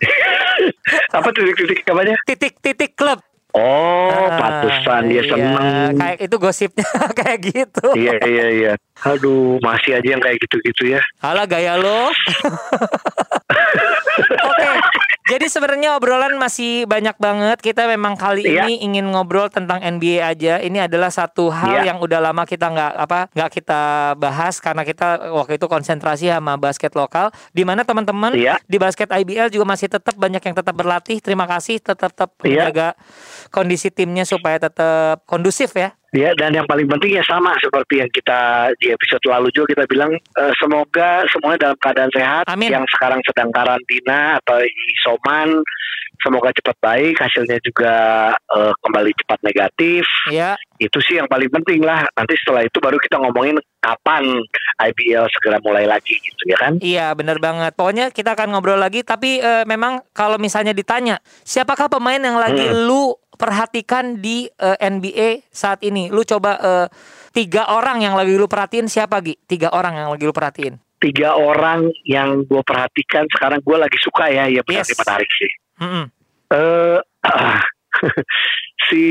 apa 1.16 1.28
titik-titik 1.30 1.84
apanya 1.84 2.16
Titik-titik 2.24 2.92
klub. 2.94 3.20
oh 3.52 4.08
Ah, 4.10 4.38
pantesan 4.38 5.02
dia 5.06 5.16
iya, 5.16 5.22
seneng 5.26 5.92
Kayak 5.96 6.18
itu 6.22 6.36
gosipnya 6.36 6.86
kayak 7.18 7.38
gitu. 7.42 7.86
iya 7.94 8.14
iya 8.22 8.46
iya 8.50 8.72
aduh 9.00 9.56
masih 9.58 9.96
aja 9.96 10.08
yang 10.08 10.20
kayak 10.20 10.38
gitu-gitu 10.40 10.92
ya 10.92 11.00
Alah 11.18 11.44
gaya 11.44 11.74
lo. 11.74 12.10
Oke. 14.40 14.68
Jadi 15.30 15.46
sebenarnya 15.46 15.94
obrolan 15.94 16.34
masih 16.36 16.90
banyak 16.90 17.14
banget. 17.16 17.62
Kita 17.62 17.86
memang 17.86 18.18
kali 18.18 18.42
Iya. 18.42 18.66
ini 18.66 18.82
ingin 18.82 19.06
ngobrol 19.14 19.46
tentang 19.46 19.78
NBA 19.78 20.26
aja. 20.26 20.58
Ini 20.58 20.90
adalah 20.90 21.08
satu 21.08 21.54
hal 21.54 21.86
Iya. 21.86 21.94
yang 21.94 22.02
udah 22.02 22.18
lama 22.18 22.42
kita 22.42 22.66
nggak 22.66 22.92
apa 22.98 23.20
nggak 23.30 23.50
kita 23.54 23.80
bahas 24.18 24.58
karena 24.58 24.82
kita 24.82 25.30
waktu 25.30 25.56
itu 25.62 25.70
konsentrasi 25.70 26.26
sama 26.34 26.58
basket 26.58 26.90
lokal. 26.98 27.30
Di 27.54 27.62
mana 27.62 27.86
teman-teman 27.86 28.34
Iya. 28.34 28.58
di 28.66 28.76
basket 28.76 29.06
IBL 29.06 29.54
juga 29.54 29.64
masih 29.70 29.86
tetap 29.86 30.18
banyak 30.18 30.42
yang 30.42 30.56
tetap 30.58 30.74
berlatih. 30.74 31.22
Terima 31.22 31.46
kasih 31.46 31.78
tetap 31.78 32.10
tetap 32.10 32.34
Iya. 32.42 32.66
menjaga 32.66 32.88
kondisi 33.54 33.94
timnya 33.94 34.26
supaya 34.26 34.58
tetap 34.58 35.22
kondusif 35.30 35.70
ya. 35.78 35.94
Ya, 36.10 36.34
dan 36.34 36.50
yang 36.50 36.66
paling 36.66 36.90
penting 36.90 37.14
ya 37.14 37.22
sama 37.22 37.54
seperti 37.62 38.02
yang 38.02 38.10
kita 38.10 38.70
di 38.82 38.90
episode 38.90 39.22
lalu 39.30 39.54
juga 39.54 39.78
kita 39.78 39.84
bilang 39.86 40.10
eh, 40.18 40.52
semoga 40.58 41.22
semuanya 41.30 41.70
dalam 41.70 41.78
keadaan 41.78 42.10
sehat. 42.10 42.44
Amin. 42.50 42.74
Yang 42.74 42.90
sekarang 42.98 43.22
sedang 43.22 43.54
karantina 43.54 44.42
atau 44.42 44.58
isoman, 44.98 45.62
semoga 46.18 46.50
cepat 46.50 46.76
baik, 46.82 47.14
hasilnya 47.14 47.62
juga 47.62 47.94
eh, 48.34 48.72
kembali 48.82 49.12
cepat 49.22 49.38
negatif. 49.46 50.02
Ya. 50.34 50.58
Itu 50.82 50.98
sih 50.98 51.14
yang 51.14 51.30
paling 51.30 51.46
penting 51.46 51.86
lah. 51.86 52.02
Nanti 52.18 52.34
setelah 52.42 52.66
itu 52.66 52.82
baru 52.82 52.98
kita 52.98 53.20
ngomongin 53.22 53.62
kapan 53.78 54.24
IBL 54.82 55.30
segera 55.30 55.62
mulai 55.62 55.86
lagi 55.86 56.18
gitu 56.18 56.42
ya 56.50 56.56
kan? 56.58 56.72
Iya 56.82 57.14
benar 57.14 57.38
banget. 57.38 57.72
Pokoknya 57.78 58.10
kita 58.10 58.34
akan 58.34 58.58
ngobrol 58.58 58.82
lagi. 58.82 59.06
Tapi 59.06 59.38
eh, 59.38 59.62
memang 59.62 60.02
kalau 60.10 60.42
misalnya 60.42 60.74
ditanya 60.74 61.22
siapakah 61.46 61.86
pemain 61.86 62.18
yang 62.18 62.34
lagi 62.34 62.66
Hmm. 62.66 62.88
lu 62.90 63.14
perhatikan 63.40 64.20
di 64.20 64.44
eh, 64.46 64.76
NBA 64.78 65.48
saat 65.48 65.80
ini? 65.80 66.06
Lu 66.06 66.20
coba 66.22 66.52
eh, 66.54 66.86
tiga 67.32 67.72
orang 67.72 68.04
yang 68.04 68.12
lagi 68.12 68.36
lu 68.36 68.44
perhatiin 68.44 68.84
siapa 68.86 69.16
Gi? 69.18 69.40
Tiga 69.40 69.72
orang 69.72 69.96
yang 69.96 70.08
lagi 70.10 70.24
lu 70.24 70.30
perhatiin. 70.30 70.76
Tiga 71.00 71.32
orang 71.32 71.88
yang 72.04 72.44
gue 72.44 72.60
perhatikan 72.60 73.24
sekarang 73.26 73.64
gue 73.64 73.72
lagi 73.74 73.96
suka 73.96 74.28
ya, 74.28 74.44
ya 74.46 74.60
benar 74.60 74.84
Yes. 74.84 74.92
menarik 74.94 75.30
sih. 75.32 75.50
Mm-mm. 75.80 76.04
eh 76.52 77.00
si 78.88 79.02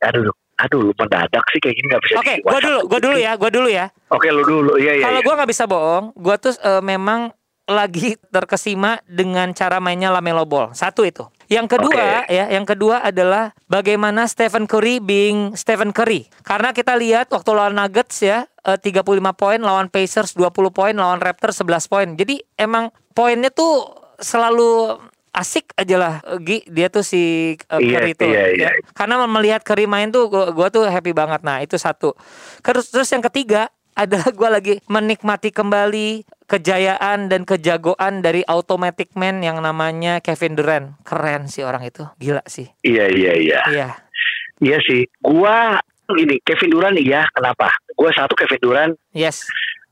aduh 0.00 0.32
aduh 0.58 0.80
lu 0.80 0.92
mendadak 0.96 1.44
sih 1.52 1.60
kayak 1.60 1.76
gini 1.76 1.86
nggak 1.86 2.02
bisa 2.02 2.14
Oke, 2.18 2.34
gua 2.40 2.50
WhatsApp. 2.50 2.64
dulu, 2.66 2.80
gua 2.88 2.98
dulu 2.98 3.16
ya, 3.16 3.32
gua 3.36 3.50
dulu 3.52 3.68
ya. 3.70 3.86
oke 4.08 4.26
lu 4.26 4.42
dulu 4.42 4.72
iya 4.74 4.92
iya 4.94 5.04
Kalau 5.06 5.20
iya. 5.20 5.26
gua 5.26 5.34
nggak 5.38 5.50
bisa 5.52 5.64
bohong, 5.64 6.04
gua 6.16 6.34
tuh 6.34 6.54
eh, 6.56 6.82
memang 6.82 7.30
lagi 7.68 8.16
terkesima 8.32 8.98
dengan 9.04 9.52
cara 9.52 9.76
mainnya 9.78 10.08
Lamelo 10.08 10.48
Ball. 10.48 10.72
Satu 10.72 11.04
itu. 11.04 11.28
Yang 11.52 11.76
kedua 11.76 12.24
Oke. 12.24 12.32
ya, 12.32 12.44
yang 12.48 12.64
kedua 12.64 13.04
adalah 13.04 13.52
bagaimana 13.68 14.24
Stephen 14.24 14.64
Curry 14.64 15.00
being 15.04 15.52
Stephen 15.52 15.92
Curry. 15.92 16.28
Karena 16.44 16.72
kita 16.72 16.96
lihat 16.96 17.28
waktu 17.28 17.50
lawan 17.52 17.76
Nuggets 17.76 18.24
ya, 18.24 18.48
eh, 18.64 18.80
35 18.80 19.04
poin 19.36 19.60
lawan 19.60 19.92
Pacers 19.92 20.32
20 20.32 20.72
poin 20.72 20.96
lawan 20.96 21.20
Raptors 21.20 21.60
11 21.60 21.88
poin. 21.88 22.08
Jadi 22.16 22.40
emang 22.56 22.88
poinnya 23.12 23.52
tuh 23.52 23.84
selalu 24.20 24.96
asik 25.38 25.70
aja 25.78 25.96
lah 25.96 26.14
eh, 26.26 26.38
Gi 26.42 26.58
dia 26.66 26.88
tuh 26.90 27.06
si 27.06 27.54
eh, 27.54 27.78
Iya, 27.78 28.02
Curry 28.02 28.12
tuh 28.18 28.28
iya, 28.28 28.42
ya. 28.50 28.68
iya. 28.68 28.70
karena 28.96 29.22
melihat 29.30 29.62
Curry 29.62 29.86
main 29.86 30.10
tuh 30.10 30.26
gua, 30.26 30.50
gua 30.50 30.68
tuh 30.72 30.88
happy 30.88 31.14
banget 31.14 31.46
nah 31.46 31.62
itu 31.62 31.78
satu 31.78 32.18
terus 32.64 32.90
terus 32.90 33.06
yang 33.14 33.22
ketiga 33.22 33.70
adalah 33.94 34.30
gua 34.34 34.58
lagi 34.58 34.82
menikmati 34.90 35.54
kembali 35.54 36.26
kejayaan 36.48 37.28
dan 37.28 37.44
kejagoan 37.44 38.24
dari 38.24 38.40
automatic 38.48 39.12
man 39.14 39.44
yang 39.44 39.60
namanya 39.60 40.24
Kevin 40.24 40.56
Durant. 40.56 40.96
Keren 41.04 41.46
sih 41.46 41.62
orang 41.62 41.84
itu. 41.84 42.08
Gila 42.16 42.42
sih. 42.48 42.66
Iya 42.80 43.06
iya 43.12 43.32
iya. 43.36 43.60
Iya. 43.68 43.88
Iya 44.58 44.78
sih. 44.82 45.04
Gua 45.20 45.76
gini 46.08 46.40
Kevin 46.40 46.72
Durant 46.72 46.96
iya 46.96 47.28
kenapa? 47.36 47.68
Gua 47.92 48.08
satu 48.16 48.32
Kevin 48.32 48.60
Durant. 48.64 48.94
Yes. 49.12 49.44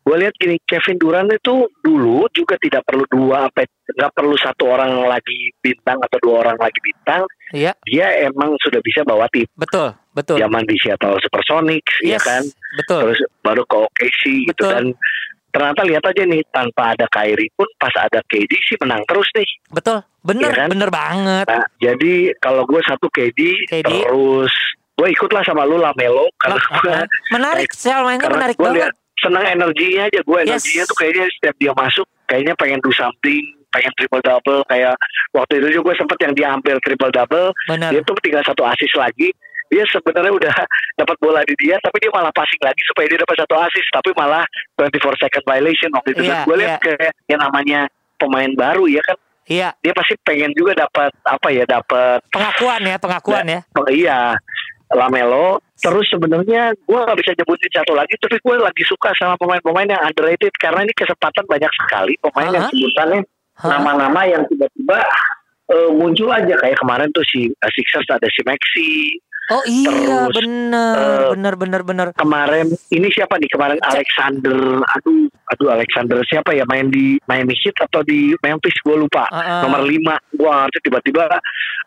Gue 0.07 0.23
lihat 0.23 0.39
gini 0.39 0.55
Kevin 0.63 1.03
Durant 1.03 1.27
itu 1.35 1.67
dulu 1.83 2.31
juga 2.31 2.55
tidak 2.63 2.87
perlu 2.87 3.03
dua 3.11 3.51
apa 3.51 3.67
nggak 3.67 4.15
perlu 4.15 4.39
satu 4.39 4.71
orang 4.71 5.03
lagi 5.03 5.51
bintang 5.59 5.99
atau 5.99 6.19
dua 6.23 6.47
orang 6.47 6.55
lagi 6.63 6.79
bintang. 6.79 7.27
Iya. 7.51 7.75
Dia 7.83 8.31
emang 8.31 8.55
sudah 8.63 8.79
bisa 8.87 9.03
bawa 9.03 9.27
tim. 9.35 9.51
Betul 9.59 9.99
betul. 10.15 10.39
Zaman 10.39 10.63
di 10.63 10.79
Seattle 10.79 11.19
Supersonics 11.21 11.95
ya 12.07 12.17
yes 12.17 12.25
kan? 12.25 12.43
betul. 12.79 13.01
Terus 13.03 13.21
baru 13.43 13.63
ke 13.67 13.77
OKC 13.77 14.23
gitu 14.47 14.63
Betul. 14.63 14.71
dan 14.71 14.85
ternyata 15.57 15.81
lihat 15.83 16.05
aja 16.05 16.23
nih 16.23 16.45
tanpa 16.47 16.93
ada 16.93 17.09
Kyrie 17.09 17.49
pun 17.51 17.65
pas 17.77 17.93
ada 17.97 18.21
KD 18.23 18.53
sih 18.63 18.77
menang 18.77 19.01
terus 19.05 19.25
nih 19.33 19.49
betul 19.71 19.99
bener 20.21 20.53
Iya 20.53 20.59
kan? 20.59 20.69
bener 20.69 20.91
banget 20.91 21.47
nah 21.47 21.65
jadi 21.79 22.13
kalau 22.37 22.63
gue 22.63 22.81
satu 22.83 23.09
KD, 23.09 23.41
KD. 23.67 23.89
terus 23.89 24.53
gue 24.93 25.09
ikutlah 25.09 25.41
sama 25.41 25.65
lu 25.65 25.77
Lamelo 25.77 26.29
karena 26.37 26.57
Lah, 26.57 26.69
gue 26.79 26.95
menarik 27.33 27.73
soal 27.73 28.05
mainnya 28.05 28.29
menarik 28.29 28.57
banget 28.57 28.77
lihat 28.83 28.93
senang 29.17 29.45
energinya 29.47 30.03
aja 30.05 30.21
gue 30.21 30.39
Yes. 30.39 30.61
energinya 30.61 30.85
tuh 30.85 30.97
kayaknya 30.97 31.25
setiap 31.33 31.57
dia 31.57 31.73
masuk 31.73 32.07
kayaknya 32.27 32.53
pengen 32.55 32.79
do 32.79 32.93
something 32.93 33.41
pengen 33.69 33.93
triple 33.95 34.21
double 34.21 34.61
kayak 34.67 34.93
waktu 35.33 35.53
itu 35.59 35.69
juga 35.75 35.85
gue 35.87 35.97
sempet 36.01 36.19
yang 36.21 36.33
dia 36.33 36.49
hampir 36.51 36.77
triple 36.81 37.09
double 37.11 37.49
bener 37.67 37.91
dia 37.91 38.01
tuh 38.03 38.13
tinggal 38.21 38.41
satu 38.43 38.61
assist 38.63 38.93
lagi 38.95 39.33
dia 39.71 39.85
sebenarnya 39.91 40.33
udah 40.33 40.55
dapat 41.01 41.17
bola 41.19 41.41
di 41.47 41.55
dia 41.59 41.77
tapi 41.83 41.97
dia 42.03 42.11
malah 42.15 42.33
passing 42.33 42.63
lagi 42.63 42.83
supaya 42.87 43.07
dia 43.11 43.19
dapat 43.23 43.37
satu 43.43 43.55
assist 43.61 43.89
tapi 43.93 44.11
malah 44.15 44.45
24 44.79 45.23
second 45.23 45.45
violation. 45.45 45.91
Waktu 45.95 46.09
itu 46.15 46.23
Dan 46.27 46.45
gue 46.47 46.57
lihat 46.59 46.73
iya. 46.77 46.83
kayak 46.83 47.13
yang 47.31 47.41
namanya 47.43 47.81
pemain 48.17 48.53
baru 48.55 48.85
ya 48.89 49.03
kan? 49.05 49.17
Iya. 49.47 49.69
Dia 49.79 49.93
pasti 49.95 50.15
pengen 50.27 50.51
juga 50.59 50.75
dapat 50.75 51.15
apa 51.23 51.49
ya 51.55 51.63
dapat 51.63 52.19
pengakuan 52.35 52.83
ya 52.83 52.97
pengakuan 52.99 53.47
ya. 53.47 53.61
Oh, 53.79 53.87
iya. 53.87 54.35
Lamelo. 54.91 55.63
Terus 55.77 56.07
sebenarnya 56.09 56.75
gue 56.79 56.99
nggak 56.99 57.19
bisa 57.19 57.31
nyebutin 57.35 57.73
satu 57.75 57.93
lagi 57.95 58.15
tapi 58.23 58.39
gue 58.39 58.55
lagi 58.59 58.83
suka 58.87 59.11
sama 59.19 59.35
pemain-pemain 59.37 59.91
yang 59.91 60.03
underrated 60.03 60.55
karena 60.63 60.87
ini 60.87 60.95
kesempatan 60.95 61.45
banyak 61.47 61.73
sekali 61.85 62.15
pemain 62.23 62.55
yang 62.55 62.65
Hah? 62.65 62.73
sebutannya 62.73 63.21
Hah? 63.61 63.71
nama-nama 63.77 64.21
yang 64.25 64.43
tiba-tiba 64.47 64.99
eh, 65.75 65.91
muncul 65.91 66.31
aja. 66.31 66.55
Kayak 66.59 66.79
kemarin 66.79 67.09
tuh 67.11 67.27
si 67.27 67.51
uh, 67.51 67.71
Sixers 67.75 68.09
ada 68.09 68.27
si 68.31 68.41
Maxi 68.47 69.19
Oh 69.47 69.63
iya, 69.63 70.27
Terus, 70.27 70.43
bener, 70.43 70.97
eh, 70.99 71.27
bener, 71.31 71.55
bener, 71.55 71.81
bener. 71.87 72.07
Kemarin 72.19 72.67
ini 72.91 73.09
siapa 73.15 73.39
nih 73.39 73.47
kemarin 73.47 73.79
Alexander, 73.79 74.83
aduh, 74.83 75.31
aduh 75.55 75.69
Alexander 75.71 76.19
siapa 76.27 76.51
ya 76.51 76.67
main 76.67 76.91
di 76.91 77.15
Miami 77.25 77.55
Heat 77.55 77.79
atau 77.79 78.03
di 78.03 78.35
Memphis 78.43 78.75
gue 78.83 78.97
lupa. 78.99 79.31
Ah, 79.31 79.39
ah. 79.39 79.61
Nomor 79.63 79.87
5 79.87 80.43
Wah 80.43 80.67
itu 80.67 80.79
tiba-tiba 80.83 81.31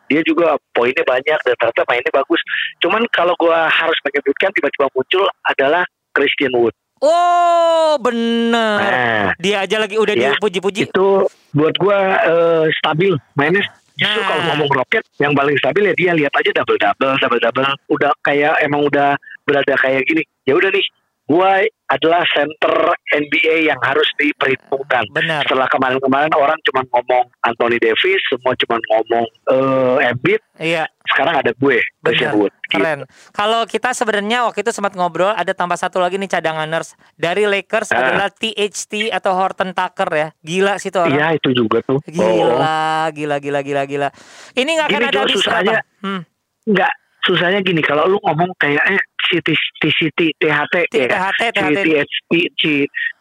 dia 0.07 0.21
juga 0.23 0.55
poinnya 0.71 1.03
banyak 1.03 1.37
dan 1.37 1.55
ternyata 1.55 1.83
mainnya 1.85 2.11
bagus. 2.11 2.41
Cuman 2.79 3.03
kalau 3.11 3.35
gua 3.35 3.67
harus 3.67 3.99
menyebutkan 4.01 4.49
tiba-tiba 4.55 4.87
muncul 4.89 5.27
adalah 5.45 5.83
Christian 6.15 6.55
Wood. 6.55 6.73
Oh, 6.99 7.95
bener. 8.01 8.75
Nah, 8.81 9.31
Dia 9.39 9.63
aja 9.63 9.79
lagi 9.79 9.95
udah 9.95 10.15
Ya, 10.15 10.35
dipuji-puji. 10.35 10.91
itu 10.91 11.07
buat 11.53 11.75
gua 11.79 11.95
eh, 12.19 12.65
stabil 12.75 13.15
mainnya. 13.35 13.63
Justru 13.99 14.19
Nah. 14.23 14.27
kalau 14.31 14.43
ngomong 14.55 14.69
Rocket 14.71 15.03
yang 15.19 15.35
paling 15.35 15.59
stabil 15.59 15.83
ya 15.91 15.93
dia 15.93 16.11
lihat 16.15 16.33
aja 16.39 16.51
double 16.55 16.79
double 16.79 17.19
double 17.19 17.41
double 17.43 17.67
udah 17.91 18.11
kayak 18.23 18.55
emang 18.63 18.87
udah 18.87 19.19
berada 19.43 19.75
kayak 19.75 20.07
gini. 20.07 20.23
Ya 20.47 20.55
udah 20.55 20.71
nih, 20.71 20.85
gua 21.27 21.67
adalah 21.89 22.21
center 22.29 22.73
NBA 23.09 23.65
yang 23.65 23.79
harus 23.81 24.05
diperhitungkan. 24.15 25.03
Benar. 25.09 25.41
Setelah 25.41 25.65
kemarin-kemarin 25.67 26.29
orang 26.31 26.57
cuma 26.61 26.85
ngomong 26.87 27.25
Anthony 27.41 27.77
Davis, 27.77 28.21
semua 28.25 28.53
cuma 28.55 28.77
ngomong 28.79 29.25
eh 29.49 30.07
Embiid, 30.07 30.41
Iya, 30.55 30.83
sekarang 31.07 31.39
ada 31.39 31.51
gue, 31.51 31.79
Christian 31.99 32.29
benar. 32.29 32.37
Wood. 32.37 32.53
Gitu. 32.61 32.77
Keren. 32.77 32.99
Kalau 33.31 33.63
kita 33.63 33.89
sebenarnya 33.91 34.43
waktu 34.43 34.61
itu 34.61 34.69
sempat 34.69 34.93
ngobrol 34.93 35.31
ada 35.31 35.49
tambah 35.51 35.73
satu 35.73 35.97
lagi 35.97 36.15
nih 36.15 36.29
cadanganers 36.29 36.93
dari 37.15 37.43
Lakers 37.43 37.89
Ah. 37.89 38.05
adalah 38.05 38.29
THT 38.29 39.09
atau 39.09 39.33
Horton 39.33 39.71
Tucker 39.71 40.09
ya. 40.11 40.27
Gila 40.39 40.77
sih 40.77 40.89
tuh 40.89 41.03
orang. 41.03 41.15
Iya 41.15 41.27
itu 41.33 41.49
juga 41.55 41.81
tuh. 41.81 41.97
Oh, 41.97 42.03
Gila, 42.05 43.09
gila, 43.09 43.35
gila, 43.39 43.59
gila, 43.61 43.83
gila. 43.85 44.09
Ini 44.53 44.69
nggak 44.69 44.87
akan 44.87 45.01
ada 45.01 45.11
Jo, 45.11 45.21
habis 45.23 45.35
susahnya. 45.35 45.79
berapa? 45.81 46.05
Hmm. 46.05 46.21
Enggak, 46.67 46.93
susahnya 47.21 47.59
gini 47.59 47.79
kalau 47.79 48.07
lu 48.07 48.17
ngomong 48.21 48.51
kayak 48.55 48.81
eh 48.87 49.01
si 49.25 49.37
T- 49.39 49.53
TCT 49.77 50.19
THT 50.37 50.75
T- 50.87 50.97
ya 50.97 51.07
kan? 51.07 51.29
THT, 51.31 51.41
si 51.41 51.49
THT. 51.51 51.79
THT 51.85 52.31
si 52.55 52.71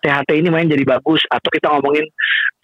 THT 0.00 0.28
ini 0.34 0.48
main 0.48 0.66
jadi 0.66 0.82
bagus 0.82 1.20
atau 1.26 1.48
kita 1.48 1.68
ngomongin 1.68 2.06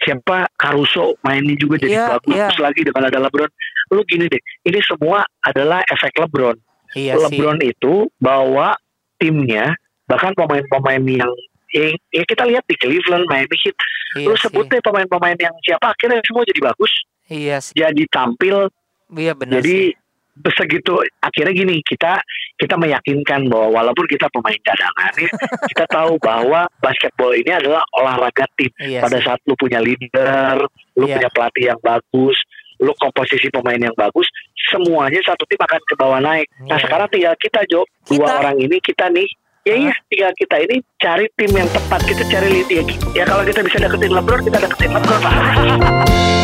siapa 0.01 0.49
Caruso 0.55 1.17
mainnya 1.21 1.55
juga 1.55 1.77
jadi 1.77 1.97
Iya, 1.97 2.07
bagus 2.17 2.35
iya. 2.35 2.49
lagi 2.59 2.81
dengan 2.83 3.03
ada 3.05 3.19
LeBron. 3.21 3.51
Lu 3.91 4.01
gini 4.05 4.27
deh, 4.27 4.41
ini 4.65 4.79
semua 4.81 5.23
adalah 5.41 5.85
efek 5.87 6.17
LeBron. 6.17 6.57
Iya 6.95 7.17
sih. 7.17 7.23
LeBron 7.29 7.59
itu 7.61 8.09
bawa 8.17 8.77
timnya 9.17 9.75
bahkan 10.05 10.33
pemain-pemain 10.33 11.01
yang 11.03 11.33
yang 11.73 11.91
ya 12.09 12.23
kita 12.23 12.45
lihat 12.45 12.63
di 12.65 12.77
Cleveland, 12.77 13.27
Miami 13.27 13.57
Heat, 13.59 13.77
Iya 14.15 14.27
lu 14.27 14.35
sih. 14.37 14.47
sebut 14.47 14.65
deh 14.69 14.79
pemain-pemain 14.79 15.35
yang 15.35 15.55
siapa 15.61 15.91
akhirnya 15.91 16.23
semua 16.23 16.45
jadi 16.45 16.61
bagus, 16.63 16.93
Iya 17.27 17.57
sih. 17.59 17.75
jadi 17.75 18.03
tampil 18.09 18.71
Iya 19.11 19.33
benar 19.35 19.59
jadi 19.59 19.91
sih. 19.91 20.04
Segitu 20.53 20.93
akhirnya 21.21 21.55
gini 21.55 21.79
kita 21.81 22.19
kita 22.55 22.75
meyakinkan 22.75 23.51
bahwa 23.51 23.83
walaupun 23.83 24.07
kita 24.07 24.31
pemain 24.31 24.55
cadangan 24.63 25.13
ya, 25.19 25.31
kita 25.75 25.85
tahu 25.91 26.15
bahwa 26.23 26.67
basketball 26.79 27.35
ini 27.35 27.51
adalah 27.51 27.83
olahraga 27.95 28.47
tim. 28.55 28.71
Iya 28.79 29.03
Pada 29.03 29.19
saat 29.19 29.43
lu 29.47 29.55
punya 29.55 29.83
leader, 29.83 30.63
lu 30.95 31.05
Iya. 31.07 31.19
punya 31.19 31.29
pelatih 31.35 31.65
yang 31.75 31.81
bagus, 31.83 32.39
lu 32.79 32.95
komposisi 32.95 33.51
pemain 33.51 33.79
yang 33.79 33.95
bagus, 33.95 34.27
semuanya 34.71 35.19
satu 35.27 35.43
tim 35.47 35.59
akan 35.59 35.81
ke 35.83 35.95
bawah 35.95 36.21
naik. 36.23 36.47
Nah 36.63 36.79
Iya. 36.79 36.85
sekarang 36.87 37.09
tinggal 37.11 37.35
kita 37.39 37.61
Jo, 37.67 37.83
dua 38.07 38.23
Kita? 38.23 38.39
orang 38.43 38.57
ini 38.63 38.77
kita 38.79 39.07
nih. 39.11 39.27
Ya 39.65 39.75
iya, 39.81 39.95
tinggal 40.07 40.33
kita 40.37 40.57
ini 40.61 40.77
cari 41.01 41.25
tim 41.41 41.51
yang 41.51 41.71
tepat. 41.73 42.05
Kita 42.05 42.23
cari 42.29 42.49
lead 42.53 42.69
ya. 42.69 42.83
Ya 43.17 43.25
kalau 43.25 43.43
kita 43.43 43.65
bisa 43.65 43.81
deketin 43.81 44.13
LeBron, 44.13 44.41
kita 44.45 44.59
deketin 44.61 44.91
LeBron. 44.93 45.23